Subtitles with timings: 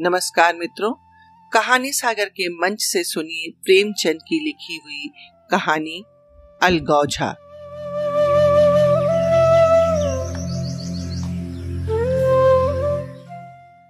[0.00, 0.92] नमस्कार मित्रों,
[1.52, 5.08] कहानी सागर के मंच से सुनिए प्रेमचंद की लिखी हुई
[5.50, 6.04] कहानी
[6.62, 7.30] अलगौझा।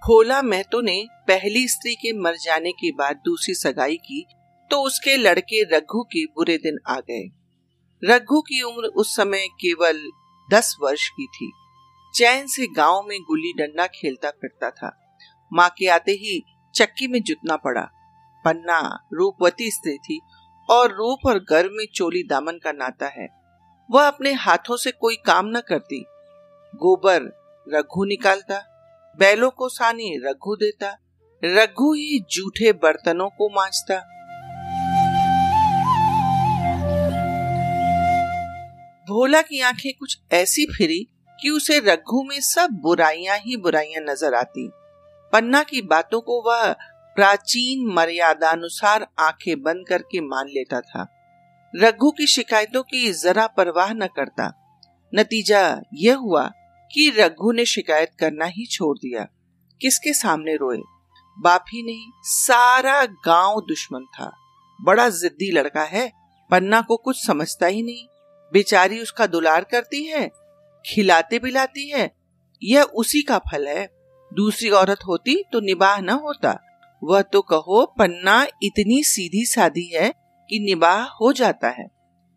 [0.03, 4.25] भोला महतो ने पहली स्त्री के मर जाने के बाद दूसरी सगाई की
[4.71, 7.27] तो उसके लड़के रघु के बुरे दिन आ गए।
[8.03, 10.01] रघु की उम्र उस समय केवल
[10.53, 11.51] दस वर्ष की थी।
[12.15, 14.95] चैन से गाँव में गुल्ली डंडा खेलता फिरता था।
[15.53, 16.43] माँ के आते ही
[16.75, 17.81] चक्की में जुटना पड़ा।
[18.45, 20.21] पन्ना रूपवती स्त्री थी
[20.69, 23.27] और रूप और गर्व में चोली दामन का नाता है।
[23.91, 26.05] वह अपने हाथों से कोई काम न करती।
[26.75, 27.21] गोबर
[27.69, 28.63] रघु निकालता,
[29.19, 30.97] बैलों को सानी रघु देता,
[31.45, 34.15] रघु ही जूठे बर्तनों को मांझता
[39.09, 41.07] भोला की आँखें कुछ ऐसी फिरी
[41.41, 44.71] कि उसे रघु में सब बुराइयाँ ही बुराइयाँ नज़र आती।
[45.33, 46.73] पन्ना की बातों को वह
[47.15, 51.15] प्राचीन मर्यादानुसार आँखें बंद करके मान लेता था।
[51.75, 54.55] रघु की शिकायतों की जरा परवाह न करता।
[55.15, 56.51] नतीजा यह हुआ
[56.93, 59.27] कि रघु ने शिकायत करना ही छोड़ दिया।
[59.81, 60.77] किसके सामने रोए?
[61.39, 64.35] बाप ही नहीं, सारा गाँव दुश्मन था।
[64.81, 66.11] बड़ा जिद्दी लड़का है,
[66.51, 68.07] पन्ना को कुछ समझता ही नहीं।
[68.53, 70.31] बेचारी उसका दुलार करती है,
[70.85, 72.15] खिलाते पिलाती है,
[72.63, 73.98] यह उसी का फल है।
[74.31, 76.57] दूसरी औरत होती तो निबाह न होता।
[77.01, 80.09] वह तो कहो, पन्ना इतनी सीधी सादी है
[80.49, 81.87] कि निबाह हो जाता है।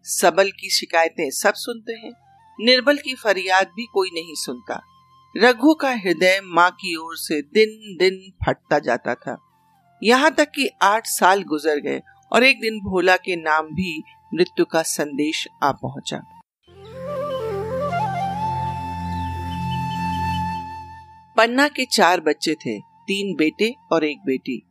[0.04, 2.12] सबल की शिकायतें सब सुनते हैं,
[2.58, 4.80] निर्बल की फरियाद भी कोई नहीं सुनता।
[5.34, 9.36] रघु का हृदय माँ की ओर से दिन दिन फटता जाता था।
[10.02, 12.00] यहाँ तक कि आठ साल गुजर गए
[12.32, 14.02] और एक दिन भोला के नाम भी
[14.34, 16.22] मृत्यु का संदेश आ पहुँचा।
[21.36, 24.62] पन्ना के चार बच्चे थे, तीन बेटे और एक बेटी।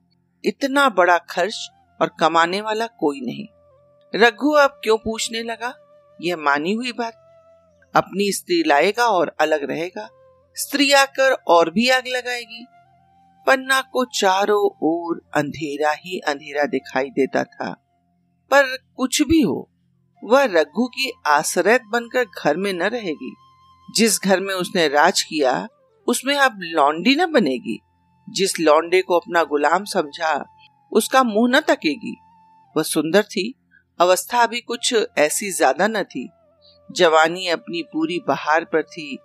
[0.45, 1.69] इतना बड़ा खर्च
[2.01, 3.45] और कमाने वाला कोई नहीं।
[4.15, 5.73] रघु अब क्यों पूछने लगा?
[6.21, 7.13] यह मानी हुई बात।
[7.95, 10.09] अपनी स्त्री लाएगा और अलग रहेगा।
[10.55, 12.65] स्त्री आकर और भी आग लगाएगी।
[13.47, 17.73] पन्ना को चारों ओर अंधेरा ही अंधेरा दिखाई देता था।
[18.51, 19.71] पर कुछ भी हो,
[20.23, 23.35] वह रघु की आश्रय बनकर घर में न रहेगी।
[23.95, 25.67] जिस घर में उसने राज किया
[26.11, 27.79] उसमें अब लौंडी न बनेगी।
[28.27, 30.33] जिस लौंडे को अपना गुलाम समझा,
[30.91, 32.15] उसका मुँह न तकेगी।
[32.75, 33.53] वह सुंदर थी,
[33.99, 36.29] अवस्था अभी कुछ ऐसी ज़्यादा न थी।
[36.89, 39.17] जवानी अपनी पूरी बहार पर थी।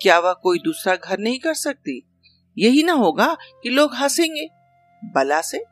[0.00, 2.02] क्या वह कोई दूसरा घर नहीं कर सकती?
[2.56, 4.48] यही ना होगा कि लोग हंसेंगे।
[5.02, 5.64] बला से?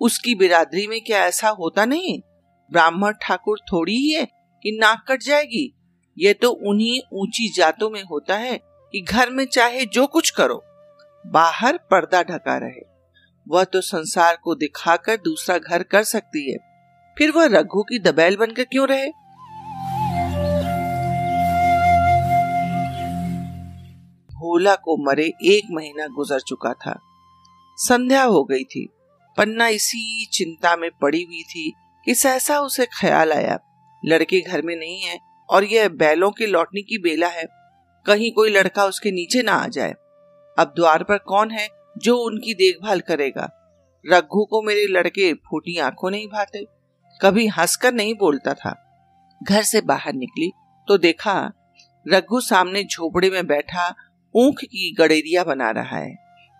[0.00, 2.18] उसकी बिरादरी में क्या ऐसा होता नहीं?
[2.70, 4.24] ब्राह्मण ठाकुर थोड़ी ही है
[4.62, 5.72] कि नाक कट जाएगी।
[6.16, 8.58] ये तो उन्हीं ऊँची जातों में होता है
[8.92, 10.64] कि घर में चाहे जो कुछ करो,
[11.26, 12.86] बाहर पर्दा ढका रहे।
[13.48, 16.58] वह तो संसार को दिखाकर दूसरा घर कर सकती है।
[17.18, 19.06] फिर वह रघु की दबैल बनकर क्यों रहे?
[24.32, 27.00] भोला को मरे एक महीना गुजर चुका था।
[27.76, 28.88] संध्या हो गई थी।
[29.36, 31.72] पन्ना इसी चिंता में पड़ी हुई थी
[32.04, 33.58] कि सहसा उसे ख्याल आया।
[34.04, 35.18] लड़के घर में नहीं है
[35.50, 37.57] और यह बैलों के लौटने की बेला है।
[38.08, 39.92] कहीं कोई लड़का उसके नीचे ना आ जाए।
[40.56, 43.48] अब द्वार पर कौन है जो उनकी देखभाल करेगा?
[44.04, 46.64] रघु को मेरे लड़के फूटी आँखों नहीं भाते।
[47.20, 48.74] कभी हंसकर नहीं बोलता था।
[49.40, 50.50] घर से बाहर निकली
[50.88, 51.34] तो देखा
[52.06, 53.88] रघु सामने झोपड़े में बैठा
[54.34, 56.14] ऊख की गड़ेरिया बना रहा है।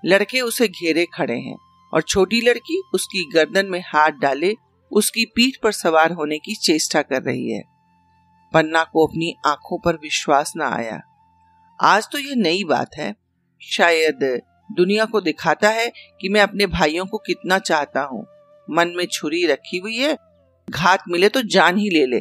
[0.04, 1.56] लड़के उसे घेरे खड़े हैं
[1.92, 4.54] और छोटी लड़की उसकी गर्दन में हाथ डाले
[4.92, 7.62] उसकी पीठ पर सवार होने की चेष्टा कर रही है।
[8.53, 11.00] पन्ना को अपनी आँखों पर विश्वास न आया।
[11.81, 13.15] आज तो ये नई बात है।
[13.62, 18.27] शायद दुनिया को दिखाता है कि मैं अपने भाइयों को कितना चाहता हूँ।
[18.71, 20.16] मन में छुरी रखी हुई है
[20.71, 22.21] घात मिले तो जान ही ले ले।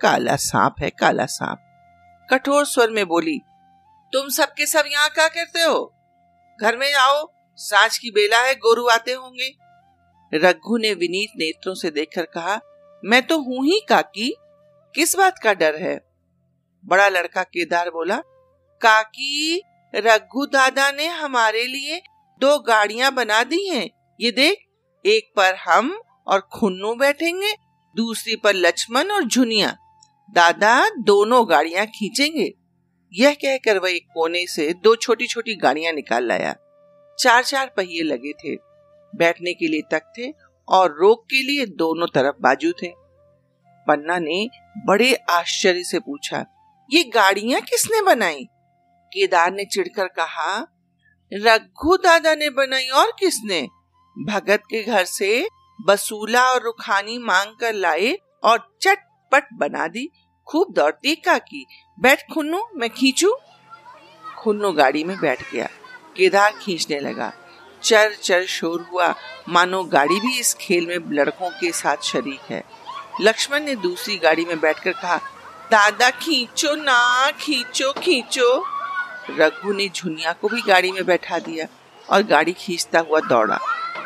[0.00, 1.58] काला सांप है काला सांप।
[2.30, 3.38] कठोर स्वर में बोली
[4.12, 5.94] तुम सबके सब, सब यहाँ क्या करते हो?
[6.62, 9.54] घर में आओ साँझ की बेला है गोरु आते होंगे।
[10.34, 12.60] रघु ने विनीत नेत्रों से देखकर कहा
[13.04, 14.36] मैं तो हूँ ही काकी।
[14.94, 16.00] किस बात का डर है?
[16.86, 18.22] बड़ा लड़का केदार बोला
[18.82, 19.62] काकी,
[19.94, 22.00] रघु दादा ने हमारे लिए
[22.40, 23.88] दो गाड़ियाँ बना दी हैं।
[24.20, 24.58] ये देख,
[25.04, 27.52] एक पर हम और खुन्नू बैठेंगे,
[27.96, 29.76] दूसरी पर लक्ष्मण और झुनिया।
[30.28, 32.52] दादा दोनों गाड़ियाँ खींचेंगे।
[33.12, 36.54] यह कहकर वह एक कोने से दो छोटी छोटी गाड़ियाँ निकाल लाया।
[37.18, 38.54] चार चार पहिए लगे थे।
[39.12, 40.32] बैठने के लिए थे
[40.68, 42.88] और रोक के लिए दोनों तरफ़ बाजू थे।
[43.86, 44.48] पन्ना ने
[44.86, 46.44] बड़े आश्चर्य से पूछा,
[46.90, 48.46] ये गाड़ियाँ किसने बनाई?
[49.12, 50.66] केदार ने चिढ़कर कहा,
[51.32, 53.68] रघु दादा ने बनाई और किसने?
[54.18, 55.48] भगत के घर से
[55.86, 60.10] बसूला और रुखानी मांग कर लाए और चटपट बना दी।
[60.46, 61.66] खूब दौड़ती काकी
[62.00, 63.36] बैठ खुन्नू, मैं खींचू?
[64.38, 65.68] खुन्नू गाड़ी में बैठ गया।
[66.16, 67.32] केदार खींचने लगा।
[67.82, 69.14] चर चर शोर हुआ।
[69.48, 72.64] मानो गाड़ी भी इस खेल में लड़कों के साथ शरीक है।
[73.20, 75.16] लक्ष्मण ने दूसरी गाड़ी में बैठकर कहा,
[75.70, 78.77] दादा, खींचो ना, खींचो खींचो।
[79.30, 81.66] रघु ने झुनिया को भी गाड़ी में बैठा दिया
[82.10, 83.58] और गाड़ी खींचता हुआ दौड़ा।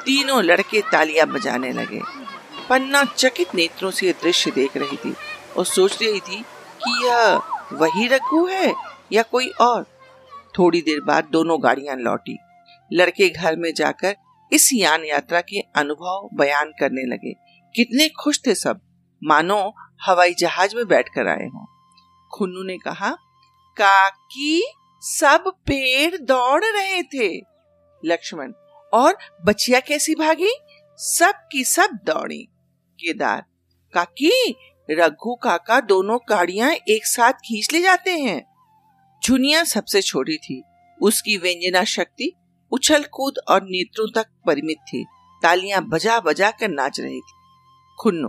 [0.04, 2.00] तीनों लड़के तालियाँ बजाने लगे।
[2.68, 5.14] पन्ना चकित नेत्रों से दृश्य देख रही थी
[5.56, 6.44] और सोच रही थी
[6.84, 7.42] कि यह
[7.72, 8.74] वही रघु है
[9.12, 9.86] या कोई और।
[10.58, 12.38] थोड़ी देर बाद दोनों गाड़ियाँ लौटी।
[12.92, 14.16] लड़के घर में जाकर
[14.52, 17.32] इस यान यात्रा के अनुभव बयान करने लगे।
[17.76, 18.80] कितने खुश थे सब।
[19.24, 19.74] मानो
[20.06, 21.66] हवाई जहाज़ में बैठकर आए हों।
[22.38, 23.10] खुन्नू ने कहा,
[23.76, 24.74] काकी
[25.04, 27.42] सब पेड़ दौड़ रहे थे।
[28.04, 28.52] लक्ष्मण,
[28.94, 30.50] और बचिया कैसी भागी?
[30.96, 32.42] सब की सब दौड़ी।
[32.94, 33.44] केदार,
[33.94, 34.54] काकी,
[34.90, 38.46] रघु काका दोनों गाड़ियाँ एक साथ खींच ले जाते हैं।
[39.26, 40.62] झुनिया सबसे छोटी थी।
[41.02, 42.32] उसकी व्यंजना शक्ति,
[42.72, 45.06] उछल कूद और नेत्रों तक परिमित थी।
[45.42, 47.32] तालियाँ बजा बजा कर नाच रही थी।
[48.00, 48.28] खुन्नु,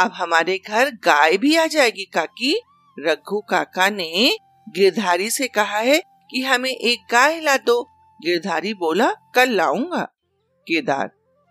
[0.00, 2.60] अब हमारे घर गाय भी आ जाएगी, काकी।
[2.98, 7.82] रघु काका ने गिरधारी से कहा है कि हमें एक गाय ला दो।
[8.24, 10.02] गिरधारी बोला, कल लाऊँगा।
[10.68, 11.06] केदार,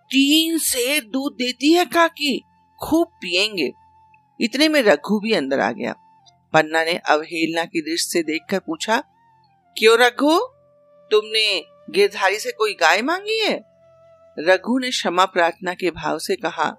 [0.05, 2.43] तीन से दूध देती है काकी,
[2.83, 3.71] खूब पिएँगे।
[4.41, 5.93] इतने में रघु भी अंदर आ गया।
[6.53, 9.03] पन्ना ने अवहेलना की दृष्टि से देखकर पूछा,
[9.77, 10.39] क्यों रघु?
[11.11, 13.63] तुमने गिरधारी से कोई गाय मांगी है?
[14.39, 16.75] रघु ने क्षमा प्रार्थना के भाव से कहा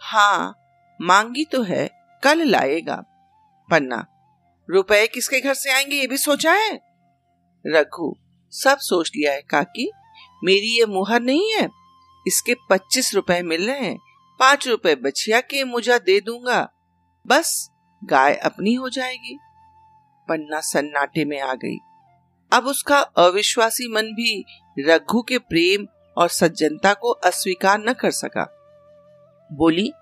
[0.00, 0.58] हाँ
[1.00, 1.90] मांगी तो है,
[2.22, 2.96] कल लाएगा।
[3.70, 4.06] पन्ना
[4.72, 6.80] रुपए किसके घर से आएँगे ये भी सोचा है?
[7.66, 8.16] रघु
[8.50, 9.92] सब सोच लिया है, काकी।
[10.44, 11.68] मेरी ये मुहर नहीं है।
[12.26, 13.98] इसके पच्चीस रुपए मिल रहे हैं।
[14.40, 16.72] पाँच रुपए बछिया के मुझा दे दूँगा।
[17.26, 17.70] बस,
[18.04, 19.38] गाय अपनी हो जाएगी।
[20.28, 21.78] पन्ना सन्नाटे में आ गई।
[22.52, 24.44] अब उसका अविश्वासी मन भी
[24.78, 25.86] रघु के प्रेम
[26.16, 28.58] और सज्जनता को अस्वीकार न कर सका।
[29.52, 29.92] बोली,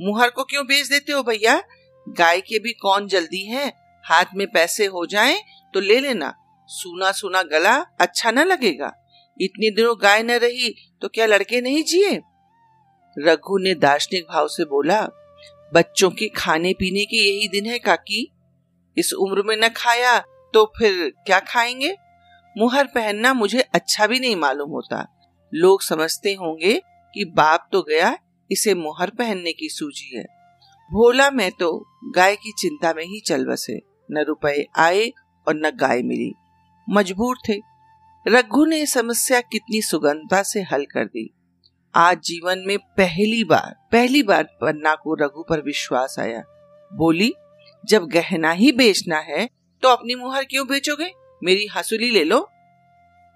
[0.00, 1.62] मुहर को क्यों बेच देते हो भैया?
[2.08, 3.85] गाय के भी कौन जल्दी है?
[4.08, 5.40] हाथ में पैसे हो जाएँ
[5.74, 6.32] तो ले लेना।
[6.68, 8.92] सुना सुना गला अच्छा न लगेगा।
[9.40, 12.20] इतने दिनों गाय न रही तो क्या लड़के नहीं जिए?
[13.16, 15.00] रघु ने दार्शनिक भाव से बोला,
[15.74, 18.32] बच्चों के खाने पीने के यही दिन है काकी।
[18.98, 20.18] इस उम्र में न खाया
[20.54, 21.96] तो फिर क्या खाएँगे?
[22.58, 25.06] मुहर पहनना मुझे अच्छा भी नहीं मालूम होता।
[25.54, 26.80] लोग समझते होंगे
[27.14, 28.18] कि बाप तो गया,
[28.50, 30.24] इसे मुहर पहनने की सूझी है।
[30.92, 35.08] भोला मैं तो गाय की चिंता में ही चल बसे। न रुपए आए
[35.48, 36.32] और न गाय मिली।
[36.88, 37.54] मजबूर थे।
[38.26, 41.30] रघु ने समस्या कितनी सुगंधता से हल कर दी।
[41.94, 46.42] आज जीवन में पहली बार पहली बार पन्ना को रघु पर विश्वास आया।
[46.92, 47.32] बोली,
[47.84, 49.48] जब गहना ही बेचना है
[49.82, 51.10] तो अपनी मुहर क्यों बेचोगे?
[51.44, 52.48] मेरी हंसुली ले लो।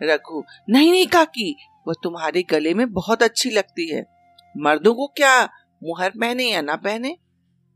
[0.02, 1.56] रघु, नहीं नहीं, काकी,
[1.88, 4.04] वह तुम्हारे गले में बहुत अच्छी लगती है।
[4.56, 5.44] मर्दों को क्या
[5.82, 7.16] मुहर पहने या ना पहने?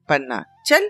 [0.08, 0.88] पन्ना, चल।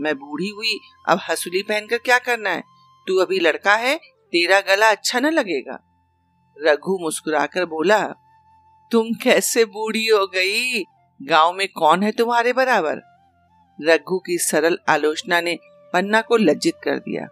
[0.00, 2.62] मैं बूढ़ी हुई, अब हंसुली पहनकर क्या करना है?
[3.08, 5.78] तू अभी लड़का है, तेरा गला अच्छा न लगेगा।
[6.62, 8.14] रघु मुस्कुराकर बोला,
[8.92, 10.84] तुम कैसे बूढ़ी हो गई?
[11.22, 13.00] गाँव में कौन है तुम्हारे बराबर?
[13.82, 15.58] रघु की सरल आलोचना ने
[15.92, 17.26] पन्ना को लज्जित कर दिया।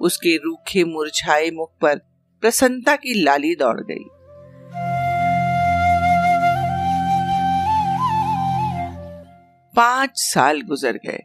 [0.00, 1.98] उसके रूखे मुरझाए मुख पर
[2.40, 4.04] प्रसन्नता की लाली दौड़ गई।
[9.76, 11.20] पाँच साल गुजर गए।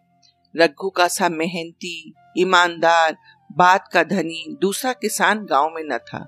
[0.58, 3.18] रघु का सा मेहनती ईमानदार,
[3.52, 6.26] बात का धनी दूसरा किसान गाँव में न था।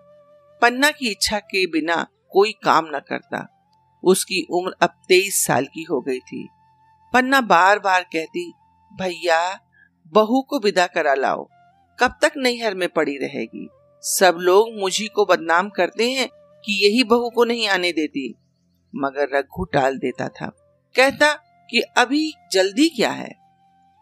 [0.61, 3.57] पन्ना की इच्छा के बिना कोई काम न करता।
[4.03, 6.49] उसकी उम्र अब तेईस साल की हो गई थी।
[7.13, 8.53] पन्ना बार बार कहती,
[8.93, 9.59] भैया,
[10.07, 11.47] बहू को विदा करा लाओ।
[11.99, 13.69] कब तक नैहर में पड़ी रहेगी?
[14.01, 16.27] सब लोग मुझी को बदनाम करते हैं
[16.65, 18.35] कि यही बहू को नहीं आने देती।
[18.95, 20.47] मगर रघु टाल देता था।
[20.95, 21.33] कहता
[21.69, 23.40] कि अभी जल्दी क्या है?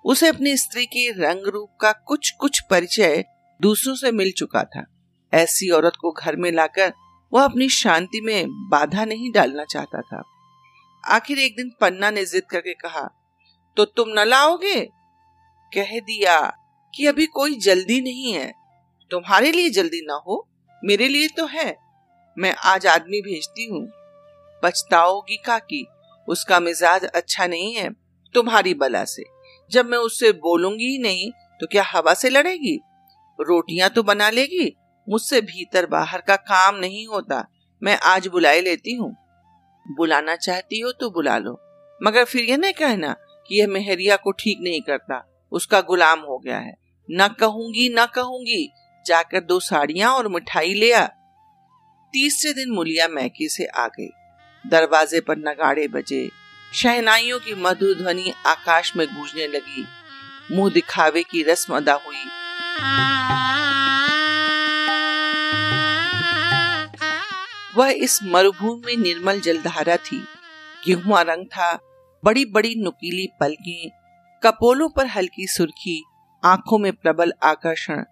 [0.05, 3.23] उसे अपनी स्त्री के रंग रूप का कुछ कुछ परिचय
[3.61, 4.85] दूसरों से मिल चुका था।
[5.33, 6.93] ऐसी औरत को घर में लाकर
[7.33, 10.23] वह अपनी शांति में बाधा नहीं डालना चाहता था।
[11.07, 13.09] आखिर एक दिन पन्ना ने जिद करके कहा
[13.77, 14.85] तो तुम न लाओगे?
[15.73, 16.39] कह दिया
[16.95, 18.53] कि, अभी कोई जल्दी नहीं है।
[19.11, 20.47] तुम्हारे लिए जल्दी ना हो,
[20.83, 21.77] मेरे लिए तो है।
[22.37, 23.87] मैं आज आदमी भेजती हूँ।
[24.63, 25.87] पछताओगी काकी
[26.27, 27.89] उसका मिजाज अच्छा नहीं है
[28.33, 29.23] तुम्हारी बला से।
[29.69, 32.75] जब मैं उससे बोलूँगी ही नहीं तो क्या हवा से लड़ेगी?
[33.39, 34.75] रोटियाँ तो बना लेगी,
[35.07, 37.43] मुझसे भीतर बाहर का काम नहीं होता,
[37.81, 39.15] मैं आज बुलाए लेती हूँ।
[39.85, 41.59] बुलाना चाहती हो तो बुला लो,
[42.01, 43.15] मगर फिर यह नहीं कहना
[43.49, 46.73] कि यह मेहरिया को ठीक नहीं करता, उसका गुलाम हो गया है।
[47.09, 48.69] न कहूँगी न कहूँगी,
[49.05, 51.05] जाकर दो साड़ियाँ और मिठाई ले आ।
[52.13, 54.09] तीसरे दिन मुलिया मैके से आ गई।
[54.65, 56.29] दरवाजे पर नगाड़े बजे
[56.73, 59.85] शहनाइयों की मधुर ध्वनि आकाश में गूंजने लगी।
[60.51, 62.25] मुँह दिखावे की रस्म अदा हुई।
[67.75, 70.25] वह इस मरुभूमि में निर्मल जलधारा थी।
[70.85, 71.79] गेहुआ रंग था
[72.25, 73.91] बड़ी बड़ी नुकीली पलकें,
[74.43, 76.05] कपोलों पर हल्की सुर्खी,
[76.45, 78.03] आँखों में प्रबल आकर्षण।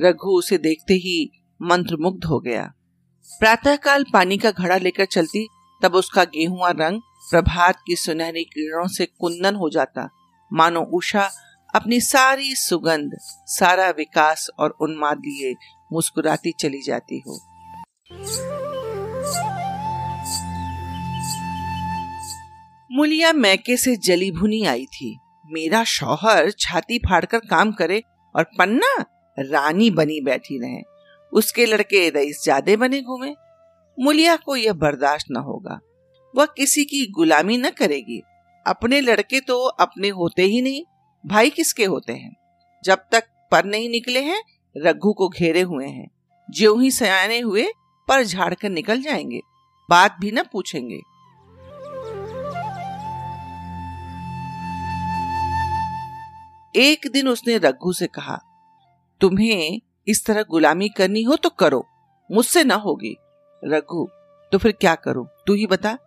[0.00, 1.30] रघु उसे देखते ही
[1.62, 2.72] मंत्रमुग्ध हो गया।
[3.40, 5.48] प्रातःकाल पानी का घड़ा लेकर चलती,
[5.82, 10.08] तब उसका गेहुआ रंग प्रभात की सुनहरी किरणों से कुंदन हो जाता।
[10.50, 11.30] मानो उषा
[11.74, 13.16] अपनी सारी सुगंध,
[13.48, 15.54] सारा विकास और उन्माद लिए
[15.92, 17.38] मुस्कुराती चली जाती हो।
[22.90, 25.16] मुलिया मैके से जली भुनी आई थी।
[25.50, 28.02] मेरा शौहर छाती फाड़कर काम करे
[28.34, 28.94] और पन्ना
[29.38, 30.82] रानी बनी बैठी रहे।
[31.32, 33.34] उसके लड़के रईस ज़्यादा बने घूमे।
[33.98, 35.78] मुलिया को यह बर्दाश्त न होगा।
[36.36, 38.22] वह किसी की गुलामी न करेगी।
[38.66, 40.84] अपने लड़के तो अपने होते ही नहीं,
[41.26, 42.36] भाई किसके होते हैं?
[42.84, 44.42] जब तक पर नहीं निकले हैं,
[44.76, 46.10] रघु को घेरे हुए हैं।
[46.50, 47.66] ज्यो ही सयाने हुए,
[48.08, 49.40] पर झाड़ कर निकल जाएँगे।
[49.90, 51.00] बात भी न पूछेंगे।
[56.76, 58.40] एक दिन उसने रघु से कहा,
[59.20, 61.86] तुम्हें इस तरह गुलामी करनी हो तो करो,
[62.32, 63.16] मुझसे ना होगी।
[63.64, 64.08] रघु
[64.52, 65.26] तो फिर क्या करूँ?
[65.46, 65.98] तू ही बता।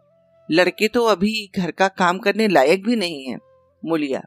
[0.49, 3.37] लड़के तो अभी घर का काम करने लायक भी नहीं है,
[3.85, 4.21] मुलिया।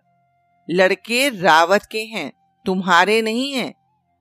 [0.68, 2.32] लड़के रावत के हैं,
[2.66, 3.72] तुम्हारे नहीं हैं।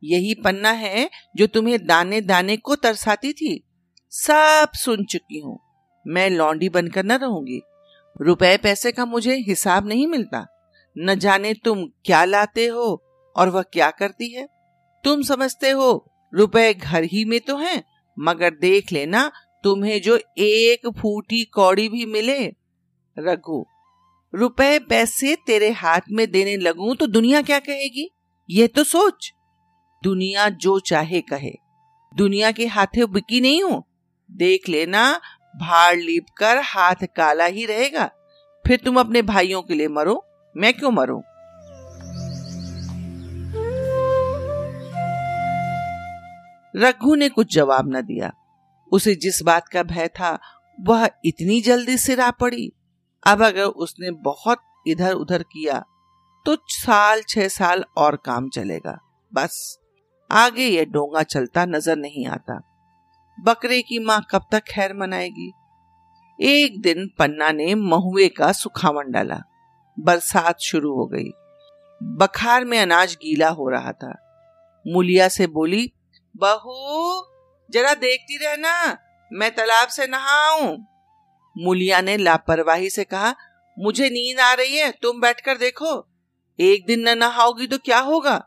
[0.03, 3.63] यही पन्ना है जो तुम्हें दाने दाने को तरसाती थी।
[4.11, 5.59] सब सुन चुकी हूँ।
[6.07, 7.61] मैं लौंडी बनकर न रहूँगी।
[8.21, 10.45] रुपए पैसे का मुझे हिसाब नहीं मिलता।
[10.95, 13.03] न जाने तुम क्या लाते हो
[13.35, 14.47] और वह क्या करती है।
[15.03, 17.83] तुम समझते हो, रुपए घर ही में तो हैं,
[18.17, 19.31] मगर देख लेना
[19.67, 22.47] तुम्हें जो एक फूटी कौड़ी भी मिले,
[23.19, 23.65] रघु,
[24.35, 28.11] रुपए पैसे तेरे हाथ में देने लगूं तो दुनिया क्या कहेगी?
[28.49, 29.33] ये तो सोच।
[30.03, 31.51] दुनिया जो चाहे कहे।
[32.17, 33.87] दुनिया के हाथे बिकी नहीं हो।
[34.31, 35.21] देख लेना
[35.55, 38.11] भाड़ लीप कर हाथ काला ही रहेगा।
[38.67, 40.25] फिर तुम अपने भाइयों के लिए मरो।
[40.57, 41.21] मैं क्यों मरूं?
[46.75, 48.33] रघु ने कुछ जवाब न दिया।
[48.91, 50.37] उसे जिस बात का भय था,
[50.79, 52.71] वह इतनी जल्दी सिरा पड़ी।
[53.23, 55.83] अब अगर उसने बहुत इधर उधर किया
[56.45, 58.97] तो साल छह साल और काम चलेगा।
[59.31, 59.77] बस,
[60.29, 62.59] आगे ये डोंगा चलता नज़र नहीं आता।
[63.37, 65.51] बकरे की माँ कब तक खैर मनाएगी?
[66.39, 69.41] एक दिन पन्ना ने महुए का सुखावन डाला।
[69.97, 71.29] बरसात शुरू हो गई।
[72.01, 74.13] बखार में अनाज गीला हो रहा था।
[74.85, 75.91] मुलिया से बोली,
[76.35, 77.21] बहू
[77.71, 78.97] जरा देखती रहना,
[79.33, 80.77] मैं तालाब से नहाऊं।
[81.57, 83.35] मुलिया ने लापरवाही से कहा,
[83.79, 86.07] मुझे नींद आ रही है, तुम बैठकर देखो।
[86.59, 88.37] एक दिन न नहाओगी तो क्या होगा?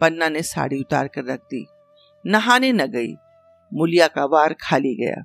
[0.00, 1.66] पन्ना ने साड़ी उतार कर रख दी।
[2.26, 3.14] नहाने न गई।
[3.74, 5.24] मुलिया का वार खाली गया।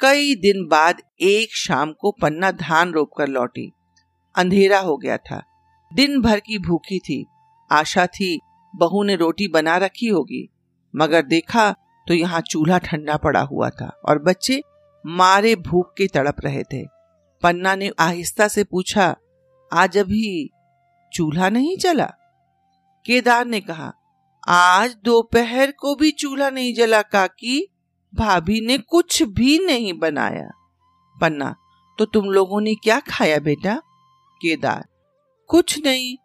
[0.00, 3.72] कई दिन बाद एक शाम को पन्ना धान रोप कर लौटी।
[4.34, 5.42] अंधेरा हो गया था।
[5.94, 7.24] दिन भर की भूखी थी।
[7.70, 8.38] आशा थी,
[8.74, 10.48] बहू ने रोटी बना रखी होगी,
[10.94, 11.70] मगर देखा
[12.06, 14.60] तो यहाँ चूल्हा ठंडा पड़ा हुआ था और बच्चे
[15.04, 16.84] मारे भूख के तड़प रहे थे।
[17.42, 19.14] पन्ना ने आहिस्ता से पूछा,
[19.72, 20.50] आज अभी
[21.12, 22.10] चूल्हा नहीं चला
[23.06, 23.92] केदार ने कहा,
[24.42, 27.66] आज दोपहर को भी चूल्हा नहीं जला, काकी।
[28.12, 30.48] भाभी ने कुछ भी नहीं बनाया।
[31.16, 31.54] पन्ना
[31.98, 33.74] तो तुम लोगों ने क्या खाया बेटा?
[34.40, 34.84] केदार
[35.52, 36.16] कुछ नहीं।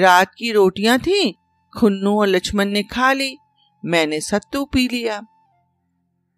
[0.00, 1.34] रात की रोटियाँ थी,
[1.78, 3.36] खुन्नू और लक्ष्मण ने खा ली,
[3.84, 5.20] मैंने सत्तू पी लिया।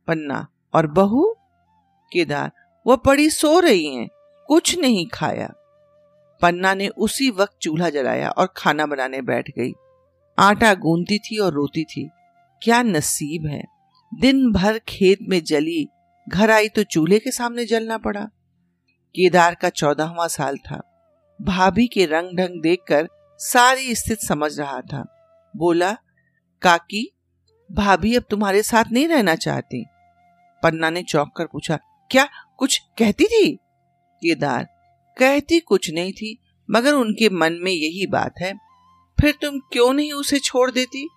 [0.07, 1.35] पन्ना, और बहू?
[2.13, 2.51] केदार
[2.87, 4.09] वह पड़ी सो रही हैं,
[4.47, 5.53] कुछ नहीं खाया।
[6.43, 9.73] पन्ना ने उसी वक्त चूल्हा जलाया और खाना बनाने बैठ गई।
[10.39, 12.11] आटा गूंदती थी और रोती थी।
[12.63, 13.65] क्या नसीब है,
[14.21, 15.89] दिन भर खेत में जली,
[16.29, 18.25] घर आई तो चूल्हे के सामने जलना पड़ा।
[19.15, 20.88] केदार का चौदहवा साल था।
[21.43, 25.15] भाभी के रंग ढंग देखकर सारी स्थिति समझ रहा था।
[25.57, 25.93] बोला,
[26.63, 27.17] काकी,
[27.73, 29.87] भाभी अब तुम्हारे साथ नहीं रहना चाहती।
[30.63, 31.77] पन्ना ने चौंक कर पूछा,
[32.11, 32.29] क्या
[32.59, 33.59] कुछ कहती थी?
[34.15, 34.65] केदार,
[35.19, 36.39] कहती कुछ नहीं थी,
[36.71, 38.59] मगर उनके मन में यही बात है।
[39.21, 41.09] फिर तुम क्यों नहीं उसे छोड़ देती?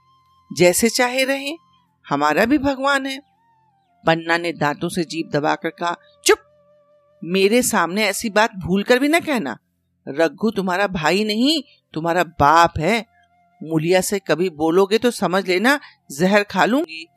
[0.58, 1.52] जैसे चाहे रहे,
[2.10, 3.22] हमारा भी भगवान है।
[4.06, 6.38] पन्ना ने दांतों से जीप दबाकर कहा, चुप!
[7.24, 9.58] मेरे सामने ऐसी बात भूल कर भी ना कहना।
[10.08, 11.62] रघु तुम्हारा भाई नहीं,
[11.94, 13.06] तुम्हारा बाप है।
[13.64, 15.80] मुलिया से कभी बोलोगे तो समझ लेना,
[16.12, 17.08] जहर खा लूँगी।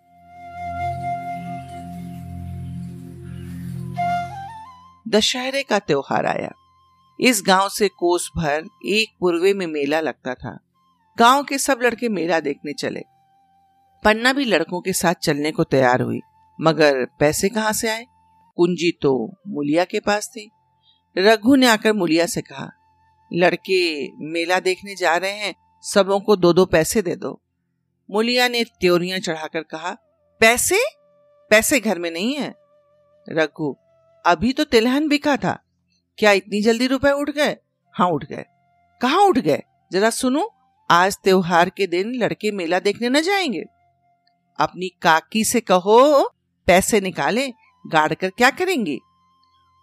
[5.09, 6.51] दशहरे का त्योहार आया।
[7.21, 10.59] इस गाँव से कोस भर एक पूर्वे में मेला लगता था।
[11.19, 13.03] गाँव के सब लड़के मेला देखने चले।
[14.05, 16.21] पन्ना भी लड़कों के साथ चलने को तैयार हुई,
[16.61, 18.07] मगर पैसे कहाँ से आए?
[18.57, 20.51] कुंजी तो मुलिया के पास थी।
[21.19, 22.71] रघु ने आकर मुलिया से कहा,
[23.33, 27.43] लड़के मेला देखने जा रहे हैं, सबों को दो दो पैसे दे दो।
[28.11, 29.97] मुलिया ने त्योरियाँ चढ़ाकर कहा,
[30.41, 30.79] पैसे?
[31.51, 32.55] पैसे घर में नहीं है।
[33.29, 33.77] रघु,
[34.27, 35.59] अभी तो तिलहन बिका था।
[36.19, 37.57] क्या इतनी जल्दी रुपए उठ गए?
[37.93, 38.45] हाँ उठ गए।
[39.03, 39.63] कहा उठ गए?
[39.93, 40.51] जरा सुनो,
[40.91, 43.65] आज त्योहार के दिन लड़के मेला देखने न जाएँगे।
[44.59, 46.29] अपनी काकी से कहो,
[46.67, 47.49] पैसे निकाले,
[47.87, 48.99] गाड़ कर क्या करेंगे?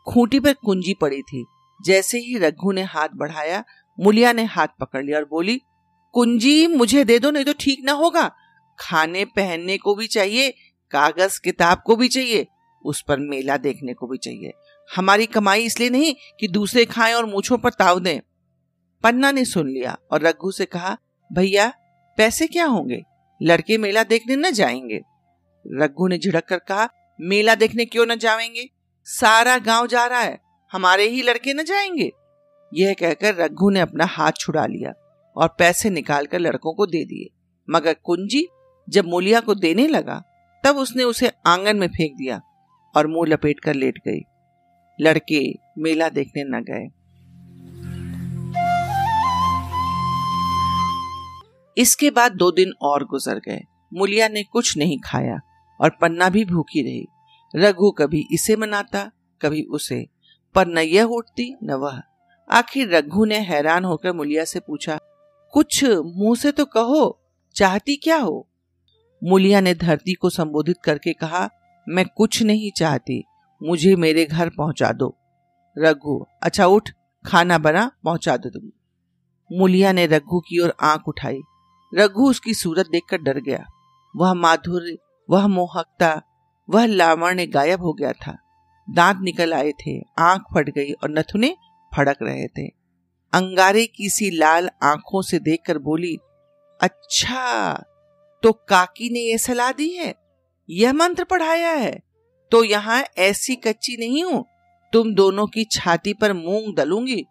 [0.08, 1.46] खूंटी पर कुंजी पड़ी थी।
[1.86, 3.64] जैसे ही रघु ने हाथ बढ़ाया,
[4.00, 5.62] मुलिया ने हाथ पकड़ लिया और बोली,
[6.14, 8.32] कुंजी, मुझे दे दो, नहीं तो ठीक ना होगा।
[8.80, 10.50] खाने पहनने को भी चाहिए,
[10.92, 12.48] कागज़, किताब को भी चाहिए,
[12.86, 14.54] उस पर मेला देखने को भी चाहिए।
[14.96, 18.20] हमारी कमाई इसलिए नहीं कि दूसरे खाएँ और मूछों पर ताव दें।
[19.04, 20.98] पन्ना ने सुन लिया और रघु से कहा,
[21.34, 21.74] भैया,
[22.18, 23.04] पैसे क्या होंगे?
[23.44, 25.02] लड़के मेला देखने न जाएँगे।
[25.68, 26.90] रघु ने झिड़क कर कहा,
[27.22, 28.70] मेला देखने क्यों न जाएँगे?
[29.14, 30.40] सारा गाँव जा रहा है,
[30.72, 32.12] हमारे ही लड़के न जाएँगे।
[32.74, 34.94] यह कहकर रघु ने अपना हाथ छुड़ा लिया
[35.38, 37.30] और पैसे निकालकर लड़कों को दे दिए।
[37.70, 38.48] मगर कुंजी
[38.90, 40.24] जब मूलिया को देने लगा,
[40.66, 42.42] तब उसने उसे आँगन में फेंक दिया
[42.96, 44.22] और मुँह लपेट कर लेट गई।
[45.02, 46.90] लड़के मेला देखने न गए।
[51.78, 53.62] इसके बाद दो दिन और गुजर गए।
[53.94, 55.40] मुलिया ने कुछ नहीं खाया
[55.82, 57.08] और पन्ना भी भूखी रही।
[57.56, 59.12] रघु कभी इसे मनाता,
[59.42, 60.08] कभी उसे।
[60.56, 62.02] पर न यह उठती, न वह।
[62.50, 65.00] आखिर रघु ने हैरान होकर मुलिया से पूछा,
[65.54, 67.22] कुछ मुँह से तो कहो,
[67.56, 68.48] चाहती क्या हो?
[69.24, 71.50] मुलिया ने धरती को संबोधित करके कहा,
[71.90, 73.24] मैं कुछ नहीं चाहती,
[73.64, 75.18] मुझे मेरे घर पहुँचा दो।
[75.78, 76.90] रघु अच्छा उठ,
[77.26, 78.72] खाना बना, पहुँचा दो तुम।
[79.52, 81.40] मुलिया ने रघु की ओर आँख उठाई।
[81.96, 83.66] रघु उसकी सूरत देखकर डर गया।
[84.16, 84.98] वह माधुर्य,
[85.30, 86.22] वह मोहकता
[86.72, 88.38] वह लावण्य गायब हो गया था।
[88.88, 91.56] दांत निकल आए थे, आँख फट गई और नथुने
[91.92, 92.68] फड़क रहे थे।
[93.34, 96.18] अंगारे की सी लाल आँखों से देखकर बोली
[96.80, 97.74] अच्छा
[98.44, 100.14] तो काकी ने यह सलाह दी है?
[100.70, 102.00] यह मंत्र पढ़ाया है।
[102.52, 104.44] तो यहाँ ऐसी कच्ची नहीं हूँ।
[104.94, 107.26] तुम दोनों की छाती पर मूंग दलूँगी।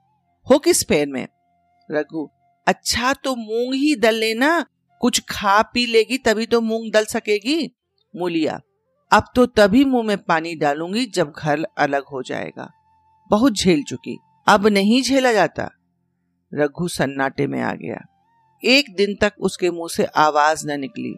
[0.46, 1.26] हो किस पैर में?
[1.90, 2.28] रघु
[2.66, 4.64] अच्छा तो मूंग ही दल लेना।
[5.00, 7.70] कुछ खा पी लेगी तभी तो मूंग दल सकेगी।
[8.14, 8.60] मूलिया
[9.12, 12.70] अब तो तभी मुँह में पानी डालूँगी जब घर अलग हो जाएगा।
[13.30, 14.18] बहुत झेल चुकी।
[14.48, 15.70] अब नहीं झेला जाता।
[16.54, 18.06] रघु सन्नाटे में आ गया।
[18.64, 21.16] एक दिन तक उसके मुँह से आवाज़ न निकली।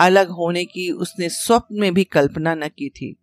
[0.00, 3.16] अलग होने की उसने स्वप्न में भी कल्पना न की थी।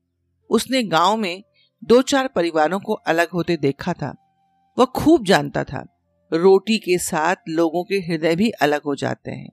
[0.50, 1.44] उसने गाँव में
[1.84, 4.16] दो चार परिवारों को अलग होते देखा था।
[4.80, 5.86] वह खूब जानता था।
[6.34, 9.50] रोटी के साथ लोगों के हृदय भी अलग हो जाते हैं।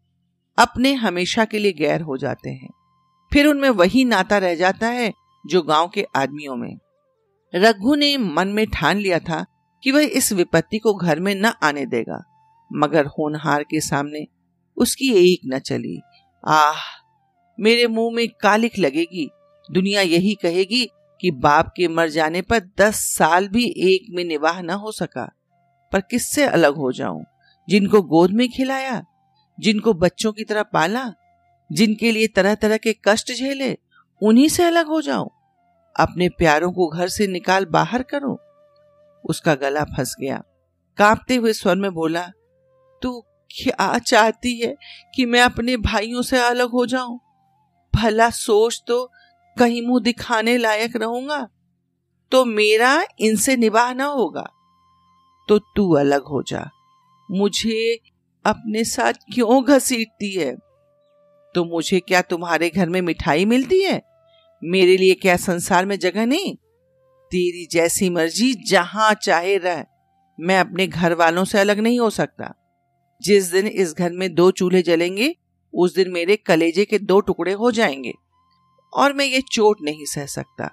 [0.58, 2.79] अपने हमेशा के लिए गैर हो जाते हैं।
[3.32, 5.12] फिर उनमें वही नाता रह जाता है
[5.46, 6.78] जो गाँव के आदमियों में।
[7.54, 9.46] रघु ने मन में ठान लिया था
[9.82, 12.22] कि वह इस विपत्ति को घर में न आने देगा,
[12.72, 14.26] मगर होनहार के सामने
[14.76, 16.00] उसकी एक न चली।
[16.48, 16.76] आह,
[17.60, 19.30] मेरे मुँह में कालिक लगेगी।
[19.72, 20.86] दुनिया यही कहेगी
[21.20, 25.32] कि बाप के मर जाने पर दस साल भी एक में निवाह न हो सका।
[25.92, 27.24] पर किससे अलग हो जाऊँ?
[27.68, 29.04] जिनको गोद में खिलाया,
[29.60, 31.12] जिनको बच्चों की तरह पाला
[31.72, 33.78] जिनके लिए तरह तरह के कष्ट झेले,
[34.22, 35.30] उन्हीं से अलग हो जाओ।
[36.00, 38.40] अपने प्यारों को घर से निकाल बाहर करो।
[39.24, 40.42] उसका गला फंस गया।
[40.98, 42.32] कांपते हुए स्वर में बोला,
[43.02, 44.76] तू क्या चाहती है
[45.14, 47.20] कि मैं अपने भाइयों से अलग हो जाऊँ?
[47.94, 49.10] भला सोच तो
[49.58, 51.48] कहीं मुँह दिखाने लायक रहूँगा।
[52.32, 54.50] तो मेरा इनसे निवाह ना होगा।
[55.48, 56.70] तो तू अलग हो जा।
[57.30, 57.98] मुझे
[58.44, 60.69] अपने साथ क्यों घसीटती है?
[61.54, 64.02] तो मुझे क्या तुम्हारे घर में मिठाई मिलती है?
[64.64, 66.56] मेरे लिए क्या संसार में जगह नहीं?
[67.30, 69.84] तेरी जैसी मर्ज़ी जहाँ चाहे रह।
[70.40, 72.54] मैं अपने घर वालों से अलग नहीं हो सकता।
[73.22, 75.34] जिस दिन इस घर में दो चूल्हे जलेंगे,
[75.74, 78.12] उस दिन मेरे कलेजे के दो टुकड़े हो जाएँगे।
[78.94, 80.70] और मैं ये चोट नहीं सह सकता।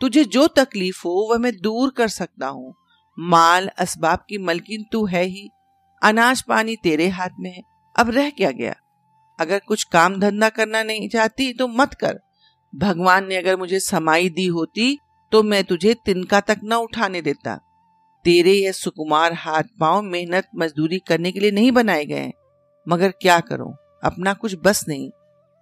[0.00, 2.74] तुझे जो तकलीफ़ हो, वह मैं दूर कर सकता हूँ।
[3.18, 5.48] माल असबाब की मलकिन तू है ही।
[6.02, 7.62] अनाज पानी तेरे हाथ में है।
[7.98, 8.76] अब रह क्या गया?
[9.38, 12.18] अगर कुछ काम धंधा करना नहीं चाहती तो मत कर।
[12.72, 14.96] भगवान ने अगर मुझे समाई दी होती
[15.32, 17.56] तो मैं तुझे तिनका तक न उठाने देता।
[18.24, 22.30] तेरे ये सुकुमार हाथ पाँव मेहनत मजदूरी करने के लिए नहीं बनाए गए।
[22.88, 23.74] मगर क्या करो?
[24.04, 25.10] अपना कुछ बस नहीं।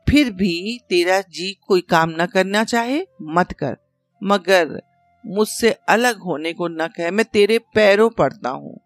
[0.06, 3.76] फिर भी तेरा जी कोई काम न करना चाहे, मत कर।
[4.22, 4.80] मगर
[5.26, 8.80] मुझसे अलग होने को न कहे, मैं तेरे पैरों पड़ता हूँ।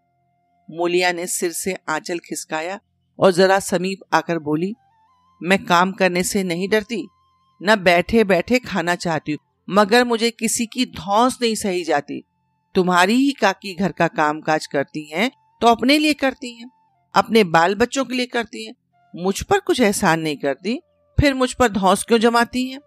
[0.71, 2.81] मोलिया ने सिर से आंचल खिसकाया
[3.19, 4.75] और जरा समीप आकर बोली,
[5.41, 7.07] मैं काम करने से नहीं डरती,
[7.61, 12.23] न बैठे बैठे खाना चाहती हूँ, मगर मुझे किसी की धौस नहीं सही जाती।
[12.75, 15.31] तुम्हारी ही काकी घर का काम काज करती हैं
[15.63, 16.71] तो अपने लिए करती हैं,
[17.15, 18.75] अपने बाल बच्चों के लिए करती हैं।
[19.15, 20.79] मुझ पर कुछ एहसान नहीं करती,
[21.19, 22.81] फिर मुझ पर धौस क्यों जमाती हैं?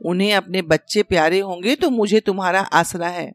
[0.00, 3.30] उन्हें अपने बच्चे प्यारे होंगे तो मुझे तुम्हारा आसरा है।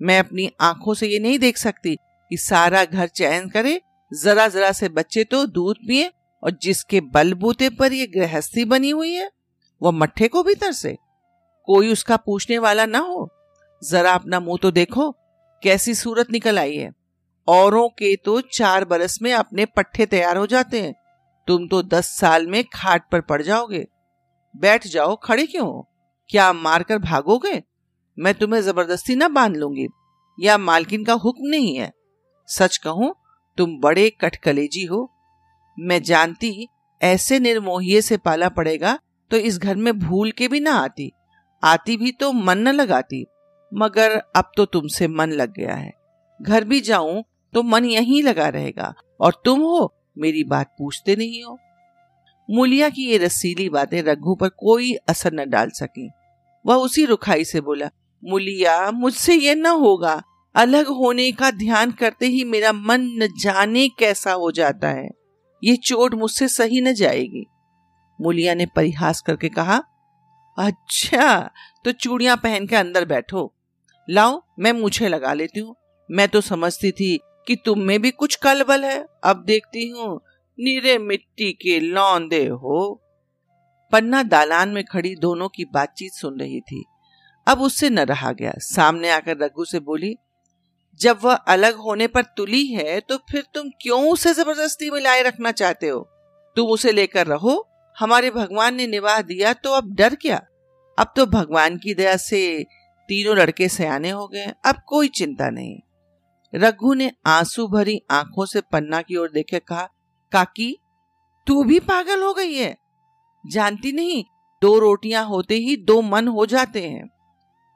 [0.00, 1.94] मैं अपनी आँखों से ये नहीं देख सकती
[2.30, 3.80] कि सारा घर चयन करे
[4.22, 9.12] जरा जरा से बच्चे तो दूध पिए और जिसके बलबूते पर ये गृहस्थी बनी हुई
[9.14, 9.30] है
[9.82, 10.96] वह मट्ठे को भी तरसे
[11.68, 13.28] कोई उसका पूछने वाला ना हो।
[13.82, 15.10] जरा अपना मुँह तो देखो,
[15.62, 16.92] कैसी सूरत निकल आई है।
[17.48, 20.94] औरों के तो चार बरस में अपने पट्टे तैयार हो जाते हैं।
[21.48, 23.86] तुम तो दस साल में खाट पर पड़ जाओगे।
[24.56, 25.88] बैठ जाओ, खड़े क्यों हो?
[26.30, 27.62] क्या मारकर भागोगे?
[28.18, 29.88] मैं तुम्हें ज़बरदस्ती ना बाँध लूँगी।
[30.40, 31.92] या मालकिन का हुक्म नहीं है।
[32.48, 33.14] सच कहूँ
[33.58, 35.08] तुम बड़े कटकलेजी हो।
[35.78, 36.68] मैं जानती
[37.00, 38.98] ऐसे निर्मोहिए से पाला पड़ेगा
[39.30, 41.10] तो इस घर में भूल के भी ना आती।
[41.62, 43.24] आती भी तो मन न लगाती,
[43.72, 45.92] मगर अब तो तुमसे मन लग गया है।
[46.40, 47.22] घर भी जाऊँ
[47.54, 51.58] तो मन यहीं लगा रहेगा, और तुम हो, मेरी बात पूछते नहीं हो।
[52.48, 56.10] मूलिया की ये रसीली बातें रघु पर कोई असर न डाल सकी।
[56.64, 57.88] वह उसी रुखाई से बोला,
[58.22, 60.22] मुलिया, मुझसे ये न होगा।
[60.54, 65.08] अलग होने का ध्यान करते ही मेरा मन न जाने कैसा हो जाता है।
[65.64, 67.46] ये चोट मुझसे सही न जाएगी।
[68.20, 69.82] मूलिया ने परिहास करके कहा
[70.58, 71.50] अच्छा
[71.84, 73.52] तो चूड़ियाँ पहन के अंदर बैठो।
[74.08, 75.74] लाओ, मैं मुझे लगा लेती हूँ।
[76.10, 80.20] मैं तो समझती थी कि तुम में भी कुछ कलबल है। अब देखती हूँ,
[80.58, 83.02] नीरे मिट्टी के लौंदे हो।
[83.92, 86.84] पन्ना दालान में खड़ी दोनों की बातचीत सुन रही थी।
[87.46, 90.16] अब उससे न रहा गया। सामने आकर रघु से बोली
[91.00, 95.52] जब वह अलग होने पर तुली है तो फिर तुम क्यों उसे ज़बरदस्ती मिलाए रखना
[95.52, 96.00] चाहते हो?
[96.56, 97.56] तुम उसे लेकर रहो।
[97.96, 100.40] हमारे भगवान ने निवाह दिया तो अब डर क्या?
[100.98, 102.64] अब तो भगवान की दया से
[103.08, 105.78] तीनों लड़के सयाने हो गए, अब कोई चिंता नहीं।
[106.52, 109.88] रघु ने आँसू भरी आँखों से पन्ना की ओर देखे कहा,
[110.32, 110.76] काकी,
[111.46, 112.76] तू भी पागल हो गई है।
[113.44, 114.24] जानती नहीं,
[114.62, 117.08] दो रोटियाँ होते ही दो मन हो जाते हैं।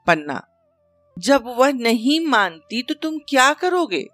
[0.07, 0.41] पन्ना
[1.19, 4.05] जब वह नहीं मानती तो तुम क्या करोगे?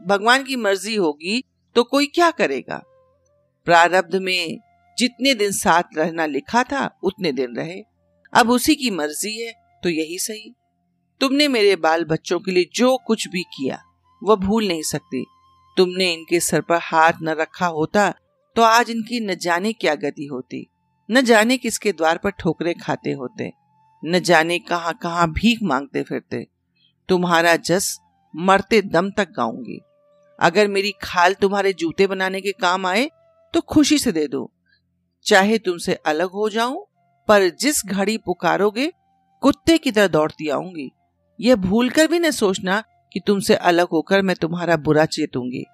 [0.00, 1.42] भगवान की मर्ज़ी होगी
[1.76, 2.82] तो कोई क्या करेगा?
[3.66, 4.58] प्रारब्ध में
[4.98, 7.82] जितने दिन साथ रहना लिखा था, उतने दिन रहे।
[8.32, 10.54] अब उसी की मर्ज़ी है तो यही सही।
[11.20, 13.82] तुमने मेरे बाल बच्चों के लिए जो कुछ भी किया,
[14.22, 15.24] वह भूल नहीं सकती।
[15.76, 18.12] तुमने इनके सर पर हाथ न रखा होता
[18.56, 20.66] तो आज इनकी न जाने क्या गति होती।
[21.08, 23.52] न जाने किसके द्वार पर ठोकरे खाते होते।
[24.02, 26.46] न जाने कहाँ कहाँ भीख मांगते फिरते।
[27.08, 27.98] तुम्हारा जस
[28.34, 29.80] मरते दम तक गाऊँगी।
[30.38, 33.10] अगर मेरी खाल तुम्हारे जूते बनाने के काम आए
[33.54, 34.50] तो खुशी से दे दो।
[35.26, 36.84] चाहे तुमसे अलग हो जाऊँ,
[37.28, 38.92] पर जिस घड़ी पुकारोगे,
[39.42, 40.90] कुत्ते की तरह दौड़ती आऊँगी।
[41.40, 42.82] यह भूलकर भी न सोचना
[43.12, 45.64] कि तुमसे अलग होकर मैं तुम्हारा बुरा चेतूँगी।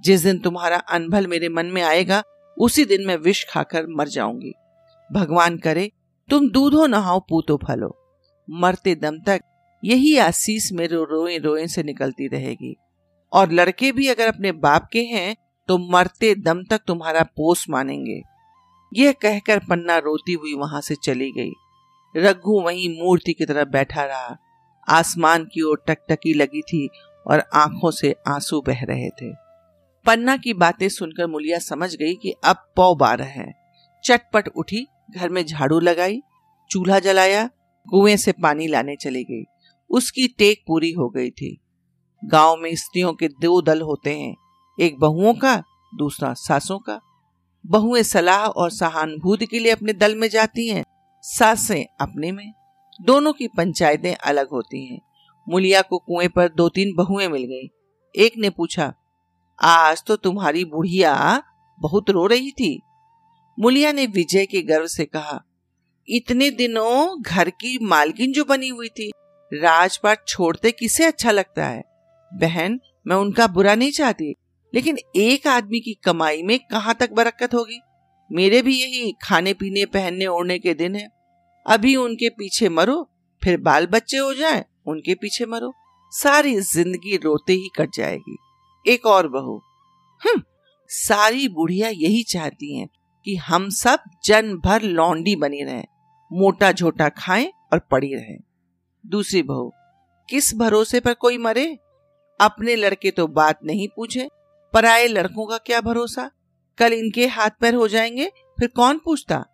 [0.00, 2.22] जिस दिन तुम्हारा अनभल मेरे मन में आएगा,
[2.56, 4.52] उसी दिन मैं विष खाकर मर जाऊँगी।
[5.12, 5.90] भगवान करे
[6.30, 7.96] तुम दूधो नहाओ, पूतो फलो।
[8.50, 9.40] मरते दम तक
[9.84, 12.76] यही आशीष मेरे रोए रोए से निकलती रहेगी।
[13.32, 15.36] और लड़के भी अगर अपने बाप के हैं
[15.68, 18.22] तो मरते दम तक तुम्हारा पोस मानेंगे।
[18.94, 21.50] यह कहकर पन्ना रोती हुई वहाँ से चली गई।
[22.16, 24.36] रघु वहीं मूर्ति की तरह बैठा रहा।
[24.88, 26.88] आसमान की ओर टकटकी लगी थी
[27.26, 29.32] और आँखों से आँसू बह रहे थे।
[30.06, 33.52] पन्ना की बातें सुनकर मुलिया समझ गई कि अब पौ बारह है।
[34.04, 36.20] चटपट उठी घर में झाड़ू लगाई,
[36.70, 37.46] चूल्हा जलाया,
[37.88, 39.44] कुएँ से पानी लाने चली गई।
[39.90, 41.58] उसकी टेक पूरी हो गई थी।
[42.24, 44.34] गाँव में स्त्रियों के दो दल होते हैं,
[44.80, 45.62] एक बहुओं का,
[45.94, 47.00] दूसरा सासों का।
[47.66, 50.84] बहुएँ सलाह और सहानुभूति के लिए अपने दल में जाती हैं,
[51.22, 52.52] सासें अपने में।
[53.00, 55.00] दोनों की पंचायतें अलग होती हैं।
[55.48, 57.70] मुलिया को कुएँ पर दो तीन बहुएँ मिल गई।
[58.14, 58.94] एक ने पूछा,
[59.62, 61.42] आज तो तुम्हारी बुढ़िया
[61.80, 62.82] बहुत रो रही थी।
[63.58, 65.40] मुलिया ने विजय के गर्व से कहा,
[66.08, 69.10] इतने दिनों घर की मालकिन जो बनी हुई थी,
[69.52, 71.82] राजपाट छोड़ते किसे अच्छा लगता है?
[72.32, 74.34] बहन, मैं उनका बुरा नहीं चाहती,
[74.74, 77.80] लेकिन एक आदमी की कमाई में कहाँ तक बरकत होगी?
[78.30, 81.08] मेरे भी यही खाने पीने पहनने ओढ़ने के दिन है।
[81.66, 83.10] अभी उनके पीछे मरो,
[83.42, 85.72] फिर बाल बच्चे हो जाए, उनके पीछे मरो।
[86.12, 88.36] सारी ज़िंदगी रोते ही कट जाएगी।
[88.86, 89.56] एक और बहू
[90.22, 90.42] हम्म
[90.90, 92.88] सारी बुढ़िया यही चाहती हैं
[93.28, 95.82] कि हम सब जन भर लौंडी बनी रहे,
[96.30, 98.36] मोटा झोटा खाएँ और पड़ी रहे।
[99.04, 99.72] दूसरी बहू,
[100.28, 101.66] किस भरोसे पर कोई मरे?
[102.40, 104.28] अपने लड़के तो बात नहीं पूछे।
[104.74, 106.30] पर आए लड़कों का क्या भरोसा?
[106.78, 109.44] कल इनके हाथ पैर हो जाएँगे, फिर कौन पूछता?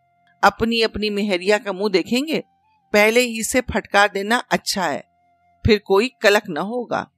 [0.43, 2.43] अपनी अपनी मेहरिया का मुँह देखेंगे?
[2.93, 5.03] पहले ही से फटकार देना अच्छा है,
[5.65, 7.09] फिर कोई कलक न होगा।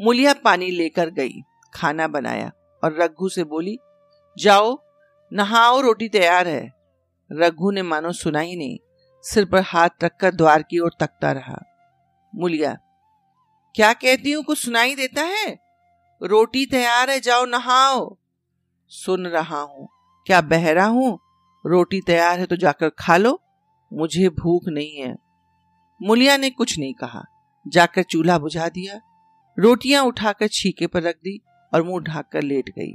[0.00, 1.42] मुलिया पानी लेकर गई,
[1.74, 2.50] खाना बनाया
[2.84, 3.78] और रघु से बोली,
[4.36, 4.76] जाओ
[5.32, 6.72] नहाओ रोटी तैयार है।
[7.30, 8.78] रघु ने मानो सुना ही नहीं,
[9.24, 11.58] सिर पर हाथ रखकर द्वार की ओर तकता रहा।
[12.32, 12.76] मुलिया,
[13.74, 15.58] क्या कहती हूँ, कुछ सुनाई देता है?
[16.20, 18.16] रोटी तैयार है, जाओ नहाओ।
[18.90, 19.88] सुन रहा हूँ,
[20.26, 21.18] क्या बहरा हूँ?
[21.64, 23.40] रोटी तैयार है तो जाकर खा लो,
[23.90, 25.14] मुझे भूख नहीं है।
[26.00, 27.24] मुलिया ने कुछ नहीं कहा,
[27.66, 29.00] जाकर चूल्हा बुझा दिया,
[29.58, 31.40] रोटियाँ उठाकर छीके पर रख दी
[31.72, 32.94] और मुँह ढाक कर लेट गई।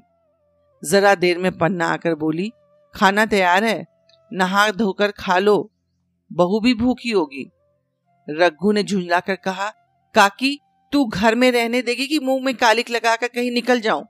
[0.85, 2.51] जरा देर में पन्ना आकर बोली,
[2.95, 3.85] खाना तैयार है?
[4.33, 5.71] नहा धोकर खा लो।
[6.33, 7.51] बहू भी भूखी होगी।
[8.29, 9.69] रघु ने झुंझलाकर कहा,
[10.15, 10.59] काकी,
[10.91, 14.05] तू घर में रहने देगी कि मुँह में कालिक लगाकर कहीं निकल जाऊँ?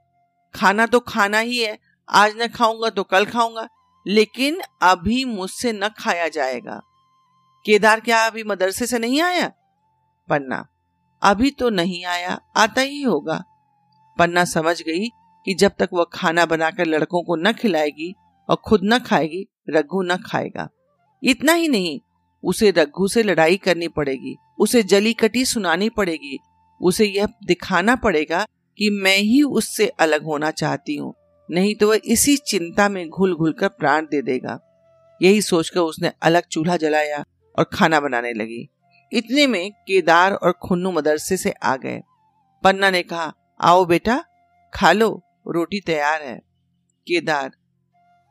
[0.56, 1.78] खाना तो खाना ही है।
[2.10, 3.68] आज न खाऊँगा तो कल खाऊँगा,
[4.08, 6.82] लेकिन अभी मुझसे न खाया जाएगा।
[7.66, 9.52] केदार क्या अभी मदरसे से नहीं आया?
[10.30, 10.68] पन्ना,
[11.22, 13.44] अभी तो नहीं आया, आता ही होगा।
[14.20, 15.10] पन्ना समझ गई
[15.48, 18.14] कि जब तक वह खाना बनाकर लड़कों को न खिलाएगी
[18.50, 20.68] और खुद न खाएगी, रघु न खाएगा।
[21.24, 22.00] इतना ही नहीं,
[22.44, 26.38] उसे रघु से लड़ाई करनी पड़ेगी, उसे जली कटी सुनानी पड़ेगी,
[26.82, 28.46] उसे यह दिखाना पड़ेगा
[28.80, 31.14] कि मैं ही उससे अलग होना चाहती हूँ,
[31.50, 34.60] नहीं तो वह इसी चिंता में घुल घुल कर प्राण दे देगा।
[35.22, 37.24] यही सोचकर उसने अलग चूल्हा जलाया
[37.58, 38.68] और खाना बनाने लगी।
[39.12, 42.02] इतने में केदार और खुन्नू मदरसे से आ गए।
[42.64, 44.24] पन्ना ने कहा, आओ बेटा,
[44.74, 45.10] खा लो
[45.54, 46.38] रोटी तैयार है।
[47.08, 47.52] केदार,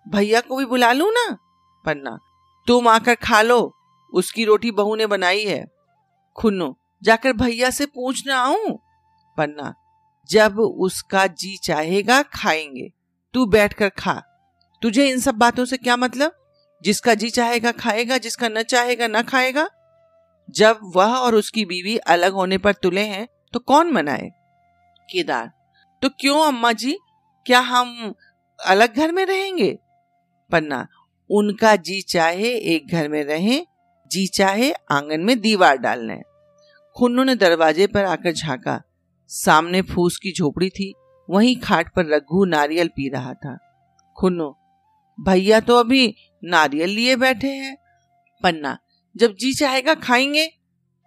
[0.09, 1.37] भैया को भी बुला लू ना?
[1.85, 2.19] पन्ना,
[2.67, 3.77] तुम आकर खा लो,
[4.15, 5.67] उसकी रोटी बहू ने बनाई है।
[6.37, 8.79] खुन्नू, जाकर भैया से पूछना आऊँ।
[9.37, 9.75] पन्ना,
[10.31, 12.93] जब उसका जी चाहेगा खाएँगे,
[13.35, 14.23] तू बैठकर खा।
[14.83, 16.33] तुझे इन सब बातों से क्या मतलब?
[16.83, 19.71] जिसका जी चाहेगा खाएगा, जिसका न चाहेगा, न खाएगा?
[20.51, 24.31] जब वह और उसकी बीवी अलग होने पर तुले हैं तो कौन मनाए?
[25.11, 25.53] केदार
[26.03, 26.99] तो क्यों अम्मा जी?
[27.47, 28.15] क्या हम
[28.67, 29.79] अलग घर में रहेंगे?
[30.53, 30.89] पन्ना,
[31.31, 33.67] उनका जी चाहे एक घर में रहें,
[34.11, 36.23] जी चाहे आँगन में दीवार डालने।
[36.97, 38.83] खुन्नू ने दरवाजे पर आकर झांका।
[39.29, 40.95] सामने फूस की झोपड़ी थी,
[41.31, 43.59] वहीं खाट पर रघु नारियल पी रहा था।
[44.21, 44.51] खुन्नो,
[45.21, 47.77] भैया तो अभी नारियल लिए बैठे हैं।
[48.43, 48.79] पन्ना,
[49.17, 50.47] जब जी चाहेगा खाएँगे।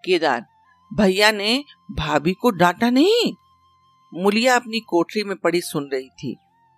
[0.06, 0.46] केदार,
[0.94, 3.34] भैया ने भाभी को डांटा नहीं?
[4.14, 6.36] मुलिया अपनी कोठरी में पड़ी सुन रही थी।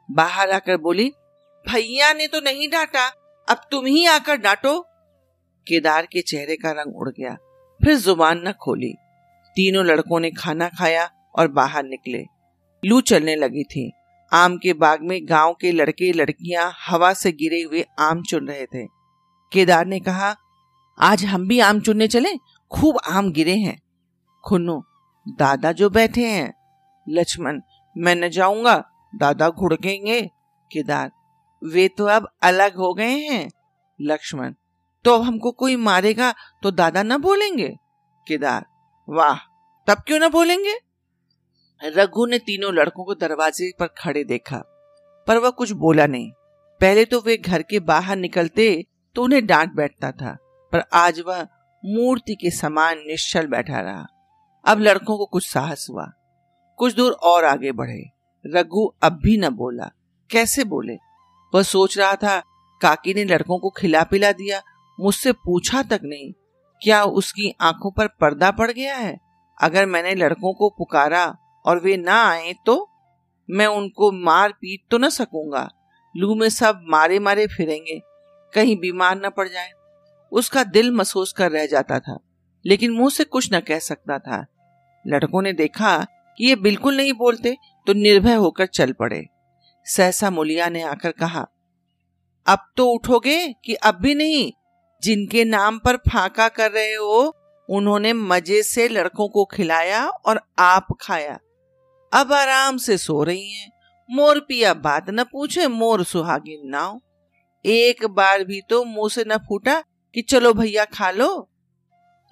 [0.09, 1.09] बाहर आकर बोली,
[1.65, 3.05] भैया ने तो नहीं डांटा,
[3.47, 4.79] अब तुम ही आकर डांटो।
[5.67, 7.35] केदार के चेहरे का रंग उड़ गया,
[7.81, 8.93] फिर ज़ुबान न खोली।
[9.55, 12.23] तीनों लड़कों ने खाना खाया और बाहर निकले।
[12.83, 13.91] लू चलने लगी थी।
[14.31, 18.65] आम के बाग में गाँव के लड़के लड़कियाँ हवा से गिरे हुए आम चुन रहे
[18.65, 18.85] थे।
[19.51, 20.35] केदार ने कहा,
[20.97, 22.29] आज हम भी आम चुनने चले?
[22.71, 23.81] खूब आम गिरे हैं।
[24.43, 24.83] खुन्नो,
[25.27, 26.53] दादा जो बैठे हैं
[27.11, 27.61] लक्ष्मण,
[27.95, 30.21] मैं न जाऊँगा। दादा घुड़केंगे।
[30.71, 31.11] केदार,
[31.61, 33.49] वे तो अब अलग हो गए हैं।
[33.99, 34.53] लक्ष्मण
[35.05, 37.69] तो अब हमको कोई मारेगा तो दादा न बोलेंगे।
[38.27, 38.65] केदार,
[39.07, 39.37] वाह,
[39.87, 40.73] तब क्यों न बोलेंगे?
[41.81, 44.57] रघु ने तीनों लड़कों को दरवाजे पर खड़े देखा,
[45.27, 46.31] पर वह कुछ बोला नहीं।
[46.81, 50.37] पहले तो वे घर के बाहर निकलते तो उन्हें डांट बैठता था,
[50.73, 51.41] पर आज वह
[51.83, 54.05] मूर्ति के समान निश्चल बैठा रहा।
[54.65, 56.11] अब लड़कों को कुछ साहस हुआ।
[56.79, 58.03] कुछ दूर और आगे बढ़े।
[58.45, 59.89] रघु अब भी न बोला।
[60.29, 60.93] कैसे बोले?
[61.53, 62.39] वह सोच रहा था,
[62.81, 64.61] काकी ने लड़कों को खिला पिला दिया,
[64.97, 66.31] मुझसे पूछा तक नहीं,
[66.81, 69.17] क्या उसकी आँखों पर पर्दा पड़ गया है?
[69.57, 71.25] अगर मैंने लड़कों को पुकारा
[71.65, 72.87] और वे ना आए तो?
[73.49, 75.67] मैं उनको मार पीट तो न सकूँगा।
[76.15, 77.99] लू में सब मारे मारे फिरेंगे,
[78.53, 79.71] कहीं बीमार न पड़ जाए।
[80.31, 82.17] उसका दिल महसूस कर रह जाता था,
[82.65, 84.45] लेकिन मुँह से कुछ न कह सकता था।
[85.05, 86.05] लड़कों ने देखा
[86.37, 87.55] ये बिल्कुल नहीं बोलते
[87.87, 89.23] तो निर्भय होकर चल पड़े।
[89.85, 91.45] सहसा मुलिया ने आकर कहा,
[92.45, 94.51] अब तो उठोगे कि अब भी नहीं,
[95.03, 97.35] जिनके नाम पर फाका कर रहे हो,
[97.69, 101.37] उन्होंने मज़े से लड़कों को खिलाया और आप खाया।
[102.11, 103.69] अब आराम से सो रही हैं।
[104.09, 106.99] मोर पिया बात न पूछे, मोर सुहागिन नाव।
[107.65, 109.79] एक बार भी तो मुँह से न फूटा
[110.15, 111.49] कि चलो भैया खा लो।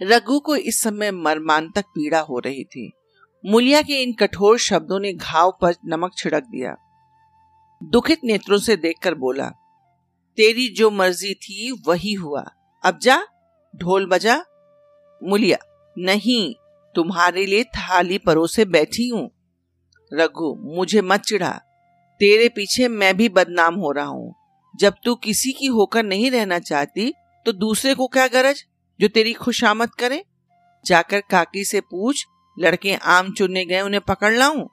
[0.01, 2.91] रघु को इस समय मरमान तक पीड़ा हो रही थी।
[3.43, 6.75] मुलिया के इन कठोर शब्दों ने घाव पर नमक छिड़क दिया।
[7.81, 9.47] दुखित नेत्रों से देखकर बोला,
[10.37, 12.43] तेरी जो मर्ज़ी थी, वही हुआ।
[12.83, 13.17] अब जा,
[13.73, 14.35] ढोल बजा।
[15.21, 15.57] मुलिया,
[15.97, 16.53] नहीं,
[16.95, 19.29] तुम्हारे लिए थाली परोसे बैठी हूँ।
[20.11, 21.51] रघु, मुझे मत चिढ़ा।
[22.19, 24.33] तेरे पीछे मैं भी बदनाम हो रहा हूँ।
[24.75, 27.13] जब तू किसी की होकर नहीं रहना चाहती
[27.45, 28.63] तो दूसरे को क्या गरज,
[28.99, 30.23] जो तेरी खुशामद करे?
[30.85, 32.25] जाकर काकी से पूछ
[32.59, 34.67] लड़के आम चुनने गए उन्हें पकड़ लाऊं?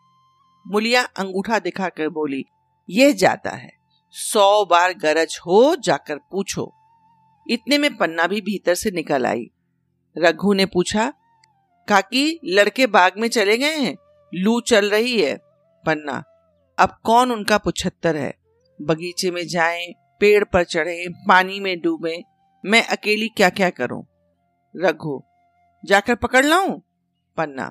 [0.67, 2.45] मुलिया अंगूठा दिखाकर बोली
[2.91, 3.71] यह जाता है।
[4.11, 6.73] सौ बार गरज हो जाकर पूछो।
[7.51, 9.51] इतने में पन्ना भी भीतर से निकल आई।
[10.19, 11.13] रघु ने पूछा
[11.89, 13.97] काकी लड़के बाग में चले गए हैं?
[14.35, 15.37] लू चल रही है।
[15.87, 16.23] पन्ना
[16.79, 18.35] अब कौन उनका पुछत्तर है?
[18.83, 22.23] बगीचे में जाएँ, पेड़ पर चढ़े पानी में डूबे
[22.65, 24.07] मैं अकेली क्या क्या करूँ?
[24.77, 25.23] रघु
[25.85, 26.81] जाकर पकड़ लाऊं?
[27.39, 27.71] पन्ना।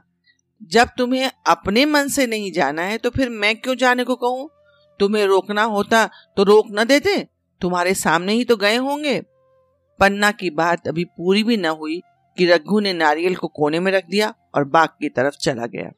[0.72, 4.50] जब तुम्हें अपने मन से नहीं जाना है तो फिर मैं क्यों जाने को कहूँ?
[5.00, 6.06] तुम्हें रोकना होता
[6.38, 7.18] तो रोक न देते?
[7.62, 9.20] तुम्हारे सामने ही तो गए होंगे।
[10.00, 12.02] पन्ना की बात अभी पूरी भी न हुई
[12.38, 15.92] कि रघु ने नारियल को कोने में रख दिया और बाग की तरफ़ चला गया।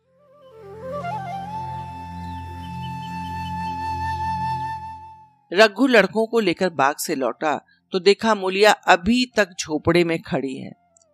[5.52, 7.56] रघु लड़कों को लेकर बाग से लौटा
[7.94, 10.72] तो देखा मुलिया अभी तक झोपड़े में खड़ी है।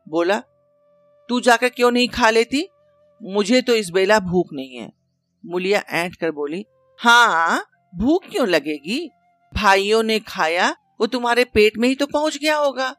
[0.08, 0.42] बोला
[1.34, 2.67] तू जाकर क्यों नहीं खा लेती?
[3.22, 4.91] मुझे तो इस बेला भूख नहीं है।
[5.43, 6.65] मुलिया ऐंठ कर बोली
[7.00, 7.65] हाँ
[7.96, 9.10] भूख क्यों लगेगी?
[9.54, 10.69] भाइयों ने खाया,
[11.02, 12.96] वो तुम्हारे पेट में ही तो पहुँच गया होगा।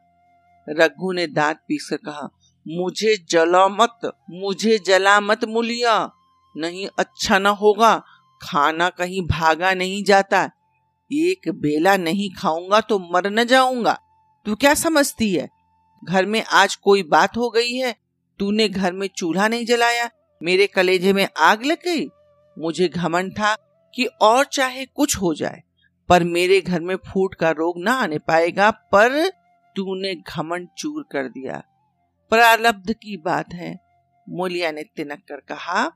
[0.67, 2.29] रघु ने दांत पीस कर कहा,
[2.65, 6.11] मुझे जला मत, मुझे जला मत मुलिया।
[6.57, 7.97] नहीं अच्छा ना होगा,
[8.41, 10.49] खाना कहीं भागा नहीं जाता।
[11.11, 13.99] एक बेला नहीं खाऊँगा तो मर न जाऊँगा।
[14.45, 15.49] तू क्या समझती है?
[16.03, 18.04] घर में आज कोई बात हो गई है
[18.39, 20.09] तूने घर में चूल्हा नहीं जलाया?
[20.41, 22.07] मेरे कलेजे में आग लग गई?
[22.57, 23.55] मुझे घमंड था
[23.93, 25.61] कि और चाहे कुछ हो जाए,
[26.09, 29.29] पर मेरे घर में फूट का रोग ना आने पाएगा, पर
[29.75, 31.63] तूने घमंड चूर कर दिया।
[32.31, 33.79] प्रारब्ध की बात है,
[34.29, 35.91] मोलिया ने तिनक कर कहा,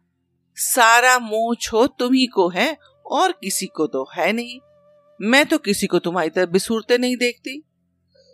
[0.58, 4.60] सारा मोह छो तुम्ही को है, और किसी को तो है नहीं।
[5.20, 7.64] मैं तो किसी को तुम्हारी तरह बिसूरते नहीं देखती।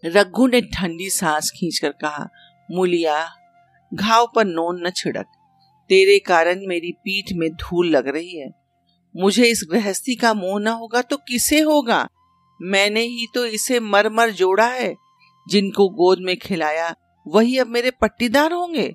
[0.03, 2.29] रघु ने ठंडी सांस खींचकर कहा,
[2.71, 3.35] मुलिया
[3.95, 5.25] घाव पर नोन न छिड़क।
[5.89, 8.51] तेरे कारण मेरी पीठ में धूल लग रही है।
[9.15, 12.07] मुझे इस गृहस्थी का मोह न होगा तो किसे होगा?
[12.61, 14.95] मैंने ही तो इसे मर मर जोड़ा है।
[15.49, 16.95] जिनको गोद में खिलाया,
[17.27, 18.93] वही अब मेरे पट्टीदार होंगे।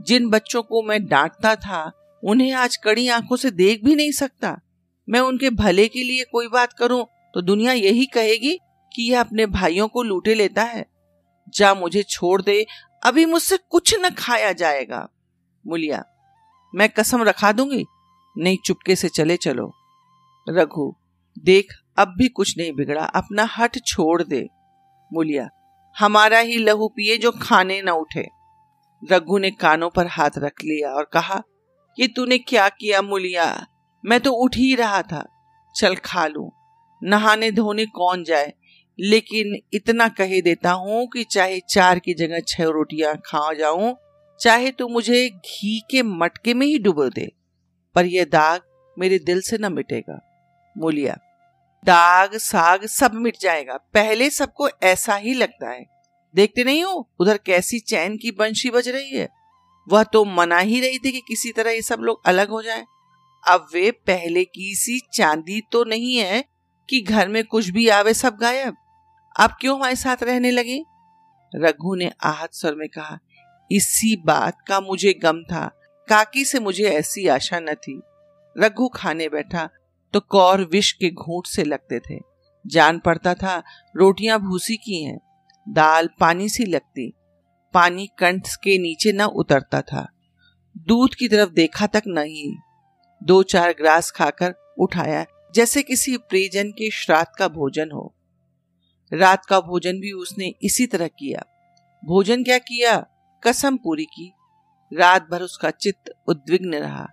[0.00, 1.92] जिन बच्चों को मैं डांटता था,
[2.24, 4.60] उन्हें आज कड़ी आँखों से देख भी नहीं सकता।
[5.08, 8.58] मैं उनके भले के लिए कोई बात करूँ तो दुनिया यही कहेगी
[8.92, 10.86] कि यह अपने भाइयों को लूटे लेता है।
[11.48, 12.66] जा मुझे छोड़ दे
[13.02, 15.08] अभी मुझसे कुछ न खाया जाएगा।
[15.66, 16.04] मुलिया,
[16.74, 17.84] मैं कसम रखा दूँगी।
[18.38, 19.72] नहीं, चुपके से चले चलो।
[20.48, 20.94] रघु,
[21.38, 21.66] देख,
[21.98, 24.48] अब भी कुछ नहीं बिगड़ा। अपना हट छोड़ दे।
[25.12, 25.48] मुलिया,
[25.98, 28.28] हमारा ही लहू पिए जो खाने न उठे।
[29.10, 31.42] रघु ने कानों पर हाथ रख लिया और कहा
[31.96, 33.66] कि तूने क्या किया मुलिया?
[34.04, 35.28] मैं तो उठ ही रहा था।
[35.76, 36.52] चल खा लू।
[37.02, 38.52] नहाने धोने कौन जाए?
[38.98, 43.94] लेकिन इतना कह देता हूँ कि चाहे चार की जगह छह रोटियाँ खा जाऊँ,
[44.40, 47.30] चाहे तू मुझे घी के मटके में ही डुबो दे,
[47.94, 48.60] पर यह दाग
[48.96, 50.20] मेरे दिल से न मिटेगा।
[50.76, 51.16] बोलिया
[51.84, 55.84] दाग साग सब मिट जाएगा, पहले सबको ऐसा ही लगता है।
[56.34, 59.28] देखते नहीं हो, उधर कैसी चैन की बंशी बज रही है?
[59.86, 62.84] वह तो मना ही रही थी कि किसी तरह ये सब लोग अलग हो जाएँ।
[63.44, 66.44] अब वे पहले की सी चांदी तो नहीं है
[66.90, 68.76] कि घर में कुछ भी आवे सब गायब।
[69.40, 70.84] आप क्यों हमारे साथ रहने लगे?
[71.54, 73.18] रघु ने आहत स्वर में कहा,
[73.72, 75.66] इसी बात का मुझे गम था।
[76.08, 78.02] काकी से मुझे ऐसी आशा न थी।
[78.58, 79.68] रघु खाने बैठा
[80.12, 82.20] तो कौर विष के घूट से लगते थे।
[82.66, 83.62] जान पड़ता था,
[83.96, 85.20] रोटियाँ भूसी की हैं।
[85.68, 87.12] दाल पानी सी लगती।
[87.74, 90.08] पानी कंठ के नीचे न उतरता था।
[90.78, 92.54] दूध की तरफ़ देखा तक नहीं।
[93.22, 98.14] दो चार ग्रास खाकर उठाया जैसे किसी प्रियजन के श्राद्ध का भोजन हो।
[99.12, 101.44] रात का भोजन भी उसने इसी तरह किया।
[102.04, 103.06] भोजन क्या किया?
[103.44, 104.32] कसम पूरी की।
[104.92, 107.08] रात भर उसका चित्त उद्विग्न रहा।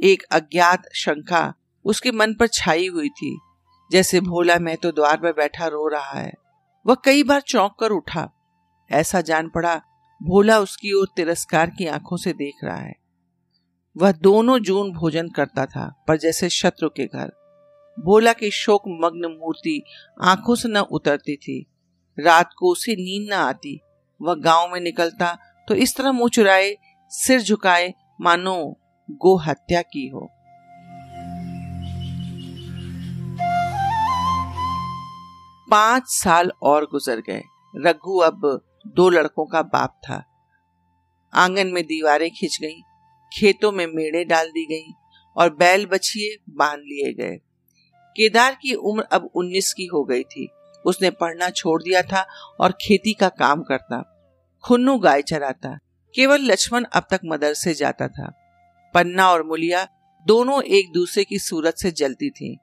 [0.00, 1.54] एक अज्ञात शंका
[1.84, 3.40] उसके मन पर छाई हुई थी।
[3.92, 6.32] जैसे, भोला, मैं तो द्वार पर बैठा रो रहा है।
[6.86, 8.30] वह कई बार चौंक कर उठा।
[8.92, 9.82] ऐसा जान पड़ा,
[10.22, 12.94] भोला उसकी ओर तिरस्कार की आँखों से देख रहा है।
[13.96, 17.43] वह दोनों जून भोजन करता था, पर जैसे शत्रु के घर।
[17.98, 19.82] भोला की शोक मग्न मूर्ति
[20.22, 21.64] आँखों से न उतरती थी।
[22.18, 23.80] रात को उसे नींद न आती।
[24.20, 25.36] वह गाँव में निकलता
[25.68, 26.76] तो इस तरह मुँह चुराए
[27.10, 28.56] सिर झुकाए मानो
[29.10, 30.28] गो हत्या की हो।
[35.68, 37.42] पाँच साल और गुजर गए।
[37.74, 40.22] रघु अब दो लड़कों का बाप था।
[41.32, 42.82] आँगन में दीवारें खिंच गईं,
[43.32, 44.92] खेतों में मेड़े डाल दी गईं
[45.36, 47.38] और बैल बछिए बाँध लिए गए।
[48.16, 50.48] केदार की उम्र अब उन्नीस की हो गई थी।
[50.86, 52.26] उसने पढ़ना छोड़ दिया था
[52.60, 54.10] और खेती का काम करता।
[54.64, 55.78] खुन्नू गाय चराता।
[56.14, 58.32] केवल लक्ष्मण अब तक मदरसे जाता था।
[58.94, 59.88] पन्ना और मुलिया
[60.26, 62.58] दोनों एक दूसरे की सूरत से जलती थी।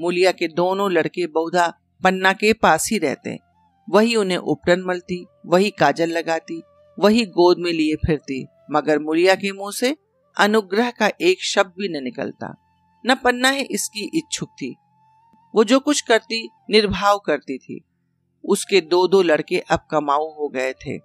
[0.00, 1.74] मुलिया के दोनों लड़के बहुधा
[2.04, 3.38] पन्ना के पास ही रहते।
[3.90, 6.62] वही उन्हें उपटन मलती, वही काजल लगाती,
[6.98, 9.96] वही गोद में लिए फिरती। मगर मुलिया के मुँह से
[10.38, 12.56] अनुग्रह का एक शब्द भी न निकलता।
[13.06, 14.76] न पन्ना ही इसकी इच्छुक थी।
[15.54, 17.84] वो जो कुछ करती, निर्भाव करती थी।
[18.44, 21.00] उसके दो दो लड़के अब कमाऊ हो गए थे।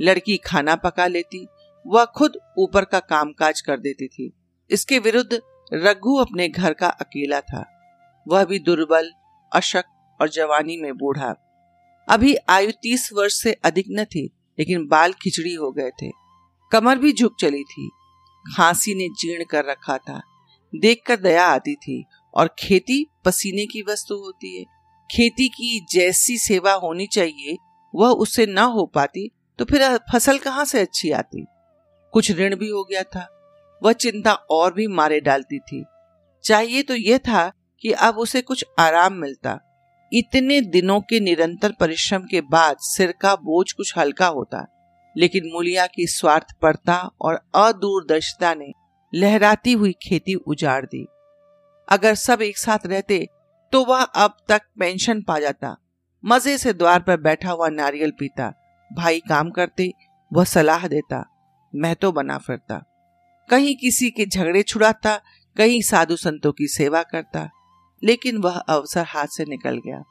[0.00, 1.46] लड़की खाना पका लेती,
[1.86, 4.32] वह खुद ऊपर का कामकाज कर देती थी।
[4.70, 5.40] इसके विरुद्ध
[5.72, 7.70] रघु अपने घर का अकेला था।
[8.28, 9.12] वह भी दुर्बल
[9.52, 9.84] अशक
[10.20, 11.34] और जवानी में बूढ़ा।
[12.08, 16.10] अभी आयु तीस वर्ष से अधिक न थी, लेकिन बाल खिचड़ी हो गए थे।
[16.72, 17.90] कमर भी झुक चली थी।
[18.56, 20.22] खांसी ने जीर्ण कर रखा था।
[20.74, 22.04] देखकर दया आती थी।
[22.34, 24.64] और खेती पसीने की वस्तु होती है।
[25.10, 27.56] खेती की जैसी सेवा होनी चाहिए,
[27.94, 31.44] वह उससे न हो पाती तो फिर फ़सल कहाँ से अच्छी आती?
[32.14, 33.26] कुछ ऋण भी हो गया था,
[33.82, 35.84] वह चिंता और भी मारे डालती थी।
[36.44, 37.50] चाहिए तो यह था
[37.82, 39.58] कि अब उसे कुछ आराम मिलता।
[40.12, 44.66] इतने दिनों के निरंतर परिश्रम के बाद सिर का बोझ कुछ हल्का होता,
[45.16, 48.72] लेकिन मूलिया की स्वार्थपरता और अदूरदर्शिता ने
[49.12, 51.06] लहराती हुई खेती उजाड़ दी।
[51.88, 53.26] अगर सब एक साथ रहते
[53.72, 55.76] तो वह अब तक पेंशन पा जाता।
[56.24, 58.52] मज़े से द्वार पर बैठा हुआ नारियल पीता।
[58.90, 59.90] भाई काम करते,
[60.32, 61.24] वह सलाह देता।
[61.72, 62.82] मैं तो बना फिरता।
[63.48, 65.16] कहीं किसी के झगड़े छुड़ाता,
[65.56, 67.48] कहीं साधु संतों की सेवा करता,
[68.02, 70.02] लेकिन वह अवसर हाथ से निकल गया।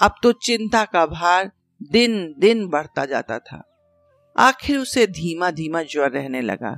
[0.00, 1.50] अब तो चिंता का भार
[1.82, 3.62] दिन दिन बढ़ता जाता था।
[4.36, 6.76] आखिर उसे धीमा धीमा ज्वर रहने लगा।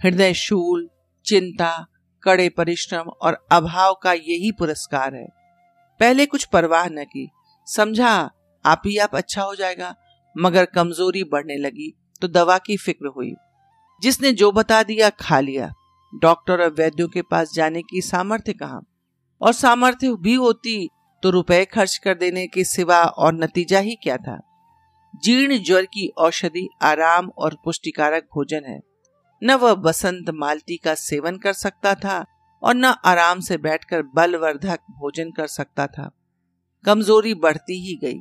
[0.00, 0.88] हृदय शूल,
[1.24, 1.86] चिंता
[2.22, 5.28] कड़े परिश्रम और अभाव का यही पुरस्कार है।
[6.00, 7.30] पहले कुछ परवाह न की।
[7.66, 8.30] समझा,
[8.66, 9.94] आप ही, आप अच्छा हो जाएगा।
[10.38, 13.34] मगर कमज़ोरी बढ़ने लगी तो दवा की फ़िक्र हुई।
[14.02, 15.72] जिसने जो बता दिया, खा लिया।
[16.14, 18.80] डॉक्टर और वैद्यों के पास जाने की सामर्थ्य कहा?
[19.40, 20.88] और सामर्थ्य भी होती
[21.22, 24.40] तो रुपए खर्च कर देने के सिवा और नतीजा ही क्या था?
[25.24, 28.80] जीर्ण ज्वर की औषधि आराम और पुष्टिकारक भोजन है।
[29.42, 32.24] न वह बसंत मालती का सेवन कर सकता था
[32.62, 36.10] और न आराम से बैठकर बलवर्धक भोजन कर सकता था।
[36.84, 38.20] कमज़ोरी बढ़ती ही गई।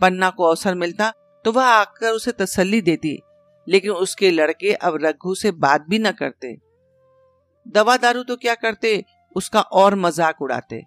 [0.00, 1.12] पन्ना को अवसर मिलता
[1.44, 3.18] तो वह आकर उसे तसल्ली देती,
[3.66, 6.56] लेकिन उसके लड़के अब रघु से बात भी न करते।
[7.66, 9.04] दवा दारू तो क्या करते,
[9.36, 10.82] उसका और मज़ाक उड़ाते।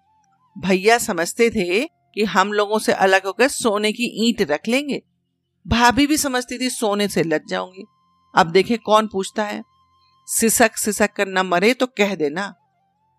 [0.56, 5.02] भैया समझते थे कि हम लोगों से अलग होकर सोने की ईंट रख लेंगे।
[5.66, 7.86] भाभी भी समझती थी सोने से लग जाऊँगी
[8.36, 9.64] अब देखे कौन पूछता है?
[10.28, 12.54] सिसक सिसक कर न मरे तो कह देना।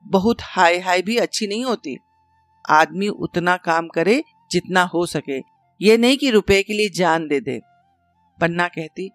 [0.07, 1.99] बहुत हाय हाय भी अच्छी नहीं होती।
[2.69, 5.39] आदमी उतना काम करे जितना हो सके।
[5.81, 7.61] ये नहीं कि रुपए के लिए जान दे दे।
[8.41, 9.11] पन्ना कहती,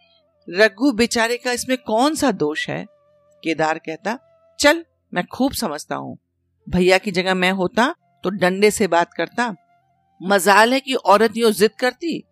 [0.49, 2.85] रघु बेचारे का इसमें कौन सा दोष है?
[3.43, 4.17] केदार कहता,
[4.59, 6.17] चल, मैं खूब समझता हूँ।
[6.69, 9.55] भैया की जगह मैं होता तो डंडे से बात करता।
[10.21, 12.23] मजाल है कि औरत यो जिद करती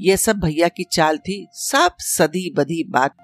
[0.00, 3.14] ये सब भैया की चाल थी सब सदी बदी बात।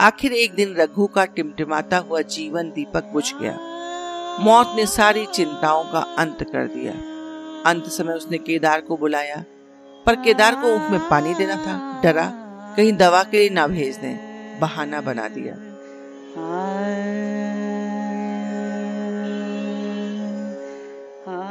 [0.00, 3.56] आखिर एक दिन रघु का टिमटिमाता हुआ जीवन दीपक बुझ गया।
[4.40, 6.92] मौत ने सारी चिंताओं का अंत कर दिया।
[7.70, 9.44] अंत समय उसने केदार को बुलाया,
[10.06, 12.30] पर केदार को ऊख में पानी देना था, डरा,
[12.76, 15.54] कहीं दवा के लिए ना भेज दें, बहाना बना दिया।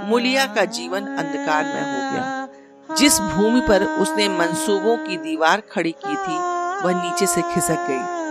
[0.03, 2.47] मुलिया का जीवन अंधकार में हो गया।
[2.95, 6.37] जिस भूमि पर उसने मंसूबों की दीवार खड़ी की थी,
[6.85, 8.21] वह नीचे से खिसक गई।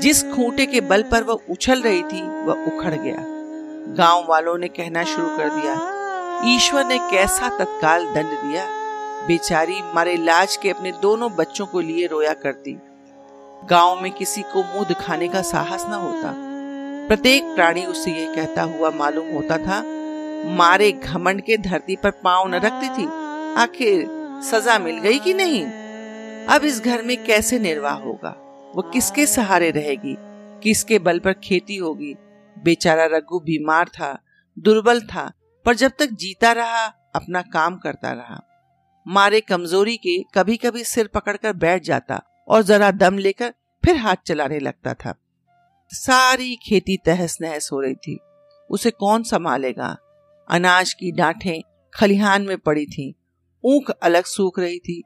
[0.00, 3.16] जिस खूंटे के बल पर वह उछल रही थी, वह उखड़ गया।
[3.94, 5.74] गाँव वालों ने कहना शुरू कर दिया,
[6.44, 8.66] ईश्वर ने कैसा तत्काल दंड दिया?
[9.26, 12.78] बेचारी मारे लाज के अपने दोनों बच्चों को लिए रोया करती।
[13.70, 16.34] गाँव में किसी को मुँह दिखाने का साहस न होता।
[17.08, 19.91] प्रत्येक प्राणी उसे यह कहता हुआ मालूम होता था
[20.44, 23.06] मारे घमंड के धरती पर पाँव न रखती थी।
[23.54, 24.06] आखिर
[24.42, 25.66] सजा मिल गई कि नहीं?
[26.46, 28.30] अब इस घर में कैसे निर्वाह होगा?
[28.76, 30.16] वो किसके सहारे रहेगी?
[30.62, 32.14] किसके बल पर खेती होगी?
[32.64, 34.18] बेचारा रघु बीमार था,
[34.58, 35.32] दुर्बल था,
[35.64, 38.42] पर जब तक जीता रहा, अपना काम करता रहा।
[39.08, 44.16] मारे कमज़ोरी के कभी कभी सिर पकड़कर बैठ जाता और जरा दम लेकर फिर हाथ
[44.26, 45.14] चलाने लगता था।
[45.88, 48.18] सारी खेती तहस नहस हो रही थी।
[48.70, 49.96] उसे कौन संभालेगा?
[50.50, 51.60] अनाज की डांठें
[51.94, 53.14] खलिहान में पड़ी थी।
[53.64, 55.02] ऊख अलग सूख रही थी।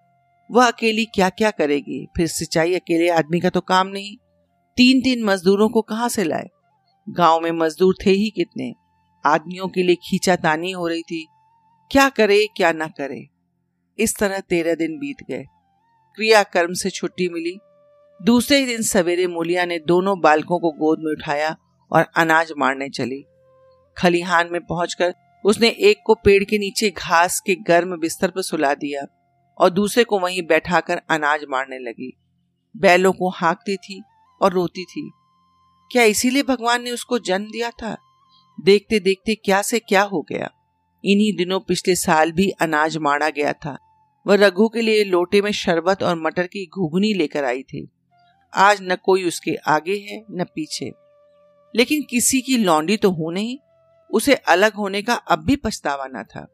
[0.51, 2.07] वह अकेली क्या क्या करेगी?
[2.17, 4.17] फिर सिंचाई अकेले आदमी का तो काम नहीं।
[4.77, 6.47] तीन तीन मजदूरों को कहाँ से लाए?
[7.09, 8.75] गाँव में मजदूर थे ही कितने?
[9.27, 11.29] आदमियों के लिए खींचा तानी हो रही थी।
[11.93, 13.29] क्या करे, क्या ना करे?
[13.99, 15.45] इस तरह तेरह दिन बीत गए।
[16.15, 17.59] क्रिया कर्म से छुट्टी मिली।
[18.23, 21.57] दूसरे दिन सवेरे मूलिया ने दोनों बालकों को गोद में उठाया
[21.93, 23.25] और अनाज मारने चली।
[23.99, 25.15] खलिहान में पहुंचकर
[25.47, 29.07] उसने एक को पेड़ के नीचे घास के गर्म बिस्तर पर सुला दिया
[29.59, 32.13] और दूसरे को वहीं बैठाकर अनाज मारने लगी।
[32.77, 34.03] बैलों को हाँकती थी
[34.43, 35.11] और रोती थी।
[35.93, 37.97] क्या इसीलिए भगवान ने उसको जन्म दिया था?
[38.61, 40.51] देखते देखते क्या से क्या हो गया।
[41.05, 43.79] इन्हीं दिनों पिछले साल भी अनाज मारा गया था।
[44.27, 47.89] वह रघु के लिए लोटे में शरबत और मटर की घुगनी लेकर आई थी।
[48.55, 50.93] आज न कोई उसके आगे है, न पीछे।
[51.77, 53.59] लेकिन किसी की लौंडी तो हो नहीं।
[54.17, 56.47] उसे अलग होने का अब भी पछतावा न था।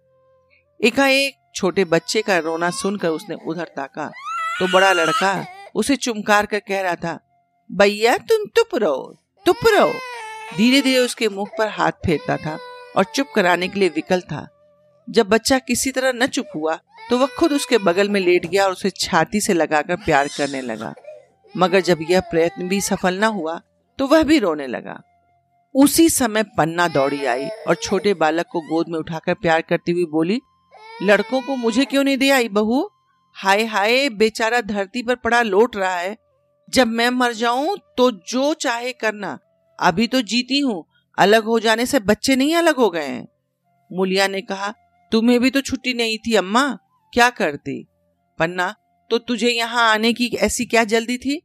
[0.81, 4.07] एकाएक छोटे बच्चे का रोना सुनकर उसने उधर ताका
[4.59, 5.35] तो बड़ा लड़का
[5.75, 7.19] उसे चुमकार कर कह रहा था,
[7.71, 9.93] भैया, तुम तुप रहो तुप रहो।
[10.57, 12.59] धीरे धीरे उसके मुख पर हाथ फेरता था
[12.97, 14.47] और चुप कराने के लिए विकल था।
[15.09, 18.65] जब बच्चा किसी तरह न चुप हुआ तो वह खुद उसके बगल में लेट गया
[18.65, 20.95] और उसे छाती से लगाकर प्यार करने लगा।
[21.55, 23.61] मगर जब यह प्रयत्न भी सफल न हुआ
[23.99, 25.01] तो वह भी रोने लगा।
[25.75, 30.05] उसी समय पन्ना दौड़ी आई और छोटे बालक को गोद में उठाकर प्यार करती हुई
[30.05, 30.41] बोली,
[31.03, 32.83] लड़कों को मुझे क्यों नहीं दे आई बहू?
[33.37, 36.17] हाय हाय, बेचारा धरती पर पड़ा लोट रहा है।
[36.69, 39.39] जब मैं मर जाऊँ तो जो चाहे करना।
[39.79, 40.85] अभी तो जीती हूँ,
[41.19, 43.27] अलग हो जाने से बच्चे नहीं अलग हो गए हैं।
[43.91, 44.73] मुलिया ने कहा,
[45.13, 46.69] तुम्हें भी तो छुट्टी नहीं थी अम्मा,
[47.13, 47.83] क्या करती?
[48.39, 48.75] पन्ना
[49.11, 51.41] तो तुझे यहाँ आने की ऐसी क्या जल्दी थी?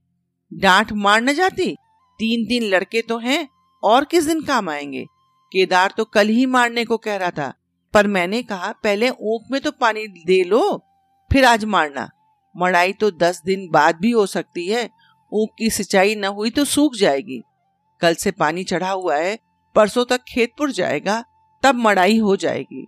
[0.51, 1.75] डांट मार न जाती?
[2.19, 3.47] तीन तीन लड़के तो हैं
[3.87, 5.05] और किस दिन काम आएँगे?
[5.51, 7.53] केदार तो कल ही मारने को कह रहा था,
[7.93, 10.83] पर मैंने कहा, पहले ऊख में तो पानी दे लो,
[11.31, 12.09] फिर आज मारना।
[12.55, 14.89] मड़ाई तो दस दिन बाद भी हो सकती है
[15.31, 17.41] ऊख की सिंचाई न हुई तो सूख जाएगी।
[18.01, 19.37] कल से पानी चढ़ा हुआ है,
[19.75, 21.23] परसों तक खेतपुर जाएगा,
[21.63, 22.85] तब मड़ाई हो जाएगी।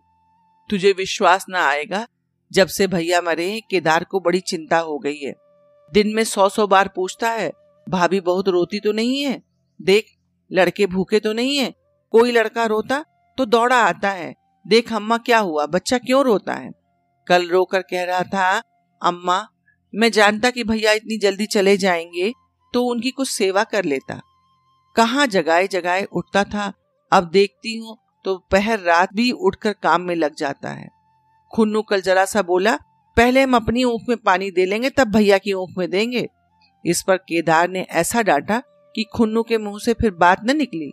[0.70, 2.06] तुझे विश्वास ना आएगा,
[2.52, 5.34] जब से भैया मरे, केदार को बड़ी चिंता हो गई है।
[5.92, 7.52] दिन में सौ सौ बार पूछता है,
[7.88, 9.42] भाभी बहुत रोती तो नहीं है?
[9.80, 10.06] देख
[10.52, 11.74] लड़के भूखे तो नहीं है,
[12.14, 13.04] कोई लड़का रोता
[13.38, 14.34] तो दौड़ा आता है,
[14.66, 16.72] देख अम्मा क्या हुआ, बच्चा क्यों रोता है?
[17.28, 18.62] कल रोकर कह रहा था,
[19.02, 19.46] अम्मा,
[19.94, 22.32] मैं जानता कि भैया इतनी जल्दी चले जाएँगे
[22.74, 24.20] तो उनकी कुछ सेवा कर लेता।
[24.96, 26.72] कहाँ जगाए जगाए उठता था,
[27.12, 30.90] अब देखती हूँ तो पहर रात भी उठकर काम में लग जाता है।
[31.52, 32.76] खुन्नू कल जरा सा बोला,
[33.18, 36.28] पहले हम अपनी ऊख में पानी दे लेंगे, तब भैया की ऊख में देंगे।
[36.86, 38.62] इस पर केदार ने ऐसा डांटा
[38.96, 40.92] कि खुन्नू के मुँह से फिर बात न निकली।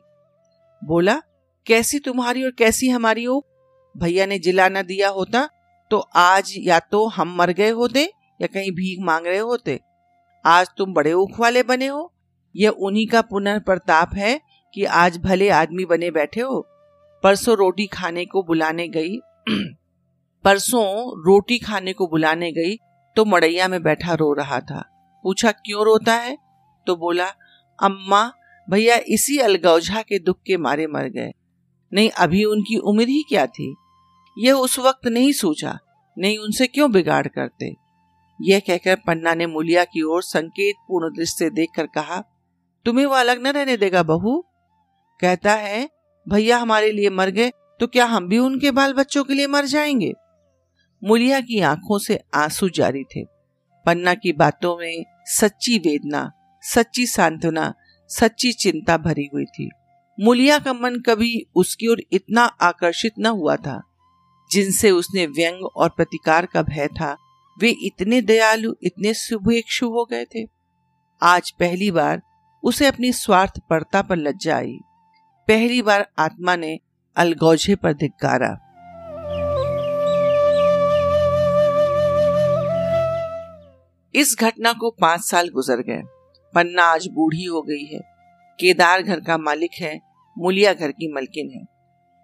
[0.84, 1.22] बोला,
[1.66, 3.44] कैसी तुम्हारी और कैसी हमारी ऊख
[3.96, 5.48] भैया ने जिला न दिया होता
[5.90, 9.80] तो आज या तो हम मर गए होते या कहीं भीख मांग रहे होते।
[10.46, 12.12] आज तुम बड़े ऊख वाले बने हो।
[12.56, 14.40] यह उन्हीं का पुनर्प्रताप है
[14.74, 16.66] कि आज भले आदमी बने बैठे हो।
[17.22, 19.18] परसों रोटी खाने को बुलाने गई,
[20.44, 22.76] परसों रोटी खाने को बुलाने गई
[23.16, 24.84] तो मड़ैया में बैठा रो रहा था।
[25.22, 26.38] पूछा, क्यों रोता है?
[26.86, 27.26] तो बोला
[27.82, 28.32] अम्मा,
[28.70, 31.32] भैया इसी अलगौझा के दुख के मारे मर गए।
[31.92, 33.74] नहीं, अभी उनकी उम्र ही क्या थी?
[34.38, 35.78] यह उस वक्त नहीं सोचा,
[36.18, 37.74] नहीं उनसे क्यों बिगाड़ करते?
[38.42, 42.24] यह कहकर पन्ना ने मुलिया की ओर संकेत पूर्ण दृष्टि से देखकर कहा,
[42.84, 44.44] तुम्हें वो अलग न रहने देगा बहू।
[45.20, 45.90] कहता है,
[46.28, 47.50] भैया हमारे लिए मर गए
[47.80, 50.12] तो क्या हम भी उनके बाल बच्चों के लिए मर जाएँगे?
[51.04, 53.24] मुलिया की आँखों से आँसू जारी थे।
[53.86, 56.32] पन्ना की बातों में सच्ची वेदना
[56.74, 57.74] सच्ची सांत्वना,
[58.08, 59.70] सच्ची चिंता भरी हुई थी।
[60.20, 63.82] मुलिया का मन कभी उसकी ओर इतना आकर्षित न हुआ था।
[64.50, 67.16] जिनसे उसने व्यंग और प्रतिकार का भय था,
[67.58, 70.48] वे इतने दयालु, इतने शुभेक्षु हो गए थे।
[71.22, 72.22] आज पहली बार
[72.64, 74.78] उसे अपनी स्वार्थ परता पर लज्जा आई।
[75.48, 76.78] पहली बार आत्मा ने
[77.16, 78.62] अलगौझे पर धिक्कारा।
[84.14, 86.15] इस घटना को पाँच साल गुजर गए।
[86.54, 88.00] पन्ना आज बूढ़ी हो गई है।
[88.60, 90.00] केदार घर का मालिक है,
[90.38, 91.64] मुलिया घर की मलकिन है।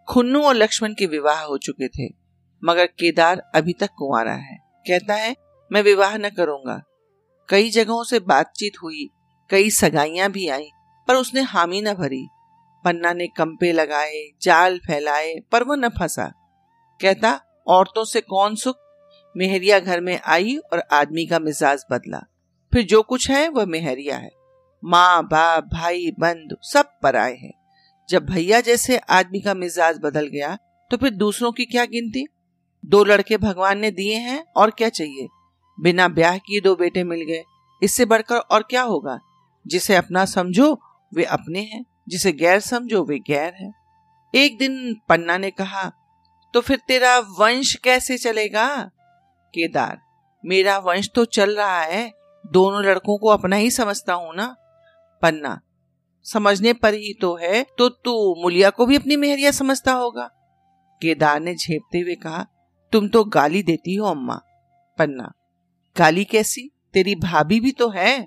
[0.08, 2.12] खुन्नू और लक्ष्मण के विवाह हो चुके थे,
[2.64, 4.56] मगर केदार अभी तक कुंवारा है।
[4.86, 5.36] कहता है,
[5.72, 6.82] मैं विवाह न करूँगा।
[7.48, 9.08] कई जगहों से बातचीत हुई,
[9.50, 10.68] कई सगाइयाँ भी आई,
[11.08, 12.26] पर उसने हामी न भरी।
[12.84, 16.32] पन्ना ने कंपे लगाए, जाल फैलाए, पर वो न फंसा।
[17.00, 18.76] कहता, औरतों से कौन सुख?
[19.36, 22.22] मेहरिया घर में आई और आदमी का मिजाज बदला।
[22.72, 24.30] फिर जो कुछ है वह मेहरिया है।
[24.82, 27.52] माँ, बाप, भाई बंधु सब पर आए हैं।
[28.08, 30.56] जब भैया जैसे आदमी का मिजाज बदल गया
[30.90, 32.26] तो फिर दूसरों की क्या गिनती?
[32.84, 35.26] दो लड़के भगवान ने दिए हैं, और क्या चाहिए?
[35.78, 37.42] बिना ब्याह किए दो बेटे मिल गए।
[37.82, 39.18] इससे बढ़कर और क्या होगा?
[39.66, 40.80] जिसे अपना समझो,
[41.14, 43.72] वे अपने हैं। जिसे गैर समझो, वे गैर है।
[44.34, 45.90] एक दिन पन्ना ने कहा
[46.54, 48.90] तो फिर तेरा वंश कैसे चलेगा?
[49.54, 50.00] केदार,
[50.44, 52.10] मेरा वंश तो चल रहा है।
[52.44, 54.46] दोनों लड़कों को अपना ही समझता हूँ ना,
[55.22, 55.60] पन्ना।
[56.26, 58.12] समझने पर ही तो है तो तू
[58.42, 60.28] मुलिया को भी अपनी मेहरिया समझता होगा।
[61.02, 62.46] केदार ने झेपते हुए कहा,
[62.92, 64.40] तुम तो गाली देती हो अम्मा,
[64.98, 65.32] पन्ना।
[65.96, 66.70] गाली कैसी?
[66.94, 68.26] तेरी भाभी भी तो है।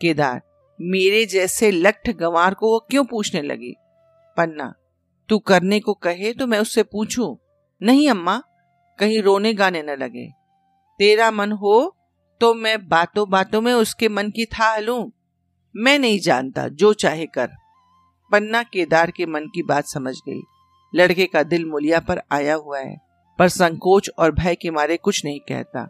[0.00, 0.40] केदार,
[0.80, 3.74] मेरे जैसे लठ गंवार को वो क्यों पूछने लगी?
[4.36, 4.72] पन्ना,
[5.28, 7.36] तू करने को कहे तो मैं उससे पूछूँ।
[7.80, 8.42] नहीं अम्मा,
[8.98, 10.26] कहीं रोने गाने न लगे।
[11.00, 11.96] तेरा मन हो
[12.42, 15.12] तो मैं बातों बातों में उसके मन की था लू।
[15.76, 17.48] मैं नहीं जानता, जो चाहे कर।
[18.32, 20.40] पन्ना केदार के मन की बात समझ गई।
[20.94, 22.96] लड़के का दिल मुलिया पर आया हुआ है,
[23.38, 25.88] पर संकोच और भय के मारे कुछ नहीं कहता।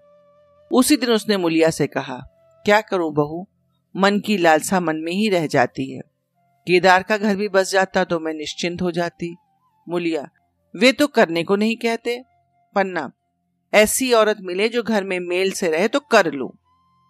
[0.73, 2.17] उसी दिन उसने मुलिया से कहा,
[2.65, 3.47] क्या करूँ बहू?
[3.97, 6.01] मन की लालसा मन में ही रह जाती है।
[6.67, 9.37] केदार का घर भी बस जाता तो मैं निश्चिंत हो जाती।
[9.89, 10.29] मुलिया,
[10.77, 12.25] वे तो करने को नहीं कहते?
[12.75, 13.13] पन्ना
[13.73, 16.53] ऐसी औरत मिले जो घर में मेल से रहे तो कर लू।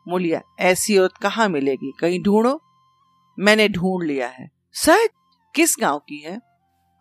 [0.08, 1.92] मुलिया, ऐसी औरत कहाँ मिलेगी?
[2.00, 2.60] कहीं ढूंढो।
[3.38, 5.08] मैंने ढूंढ लिया है। सच
[5.54, 6.40] किस गाँव की है?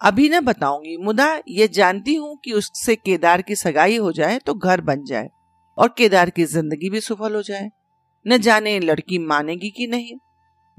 [0.01, 4.53] अभी न बताऊँगी। मुदा ये जानती हूँ कि उससे केदार की सगाई हो जाए तो
[4.53, 5.29] घर बन जाए
[5.77, 7.69] और केदार की ज़िंदगी भी सफल हो जाए।
[8.27, 10.15] न जाने लड़की मानेगी कि नहीं।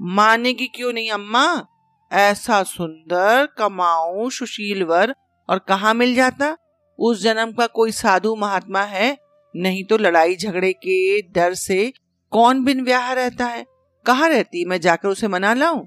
[0.01, 1.67] मानेगी क्यों नहीं, अम्मा?
[2.11, 5.15] ऐसा सुंदर, कमाऊ सुशील वर
[5.49, 6.57] और कहा मिल जाता?
[7.03, 9.17] उस जन्म का कोई साधु महात्मा है?
[9.55, 11.93] नहीं तो लड़ाई झगड़े के डर से
[12.31, 13.65] कौन बिन ब्याह रहता है?
[14.05, 15.85] कहा रहती मैं जाकर उसे मना लाऊं?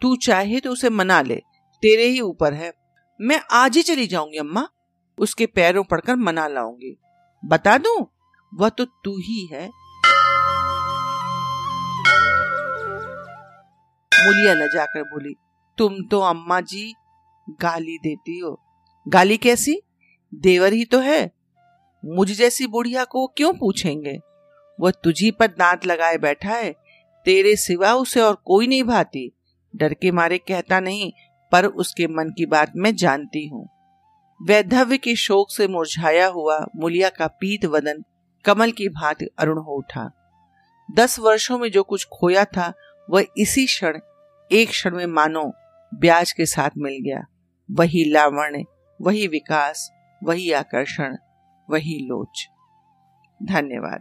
[0.00, 1.36] तू चाहे तो उसे मना ले,
[1.82, 2.72] तेरे ही ऊपर है।
[3.20, 4.68] मैं आज ही चली जाऊँगी अम्मा।
[5.18, 6.96] उसके पैरों पड़कर मना लाऊँगी।
[7.44, 8.10] बता दू,
[8.54, 9.66] वह तो तू ही है।
[14.14, 15.34] मुलिया न जाकर बोली,
[15.78, 16.94] तुम तो अम्मा जी
[17.50, 18.60] गाली देती हो।
[19.08, 19.80] गाली कैसी?
[20.34, 21.30] देवर ही तो है।
[22.04, 24.18] मुझ जैसी बुढ़िया को क्यों पूछेंगे?
[24.80, 26.72] वह तुझी पर दांत लगाए बैठा है।
[27.24, 29.32] तेरे सिवा उसे और कोई नहीं भाती।
[29.76, 31.12] डर के मारे कहता नहीं,
[31.52, 33.68] पर उसके मन की बात मैं जानती हूँ।
[34.42, 38.04] वैधव्य के शोक से मुरझाया हुआ मुलिया का पीत वदन
[38.44, 40.10] कमल की भांति अरुण हो उठा।
[40.94, 42.72] दस वर्षों में जो कुछ खोया था,
[43.10, 43.98] वह इसी क्षण,
[44.52, 45.52] एक क्षण में मानो
[45.94, 47.24] ब्याज के साथ मिल गया।
[47.70, 48.64] वही लावण्य,
[49.00, 49.90] वही विकास
[50.22, 51.16] वही आकर्षण,
[51.68, 52.46] वही लोच।
[53.40, 54.00] धन्यवाद।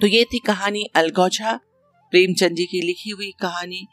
[0.00, 1.58] तो ये थी कहानी अलगौछा
[2.12, 3.86] प्रेमचंद जी की लिखी हुई कहानी।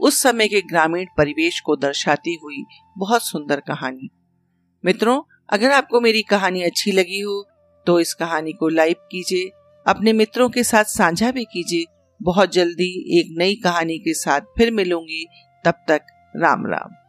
[0.00, 2.64] उस समय के ग्रामीण परिवेश को दर्शाती हुई
[2.98, 4.08] बहुत सुंदर कहानी।
[4.84, 7.44] मित्रों, अगर आपको मेरी कहानी अच्छी लगी हो
[7.86, 9.50] तो इस कहानी को लाइक कीजिए,
[9.86, 11.84] अपने मित्रों के साथ साझा भी कीजिए
[12.22, 15.26] बहुत जल्दी एक नई कहानी के साथ फिर मिलूँगी।
[15.64, 16.02] तब तक
[16.36, 17.07] राम राम।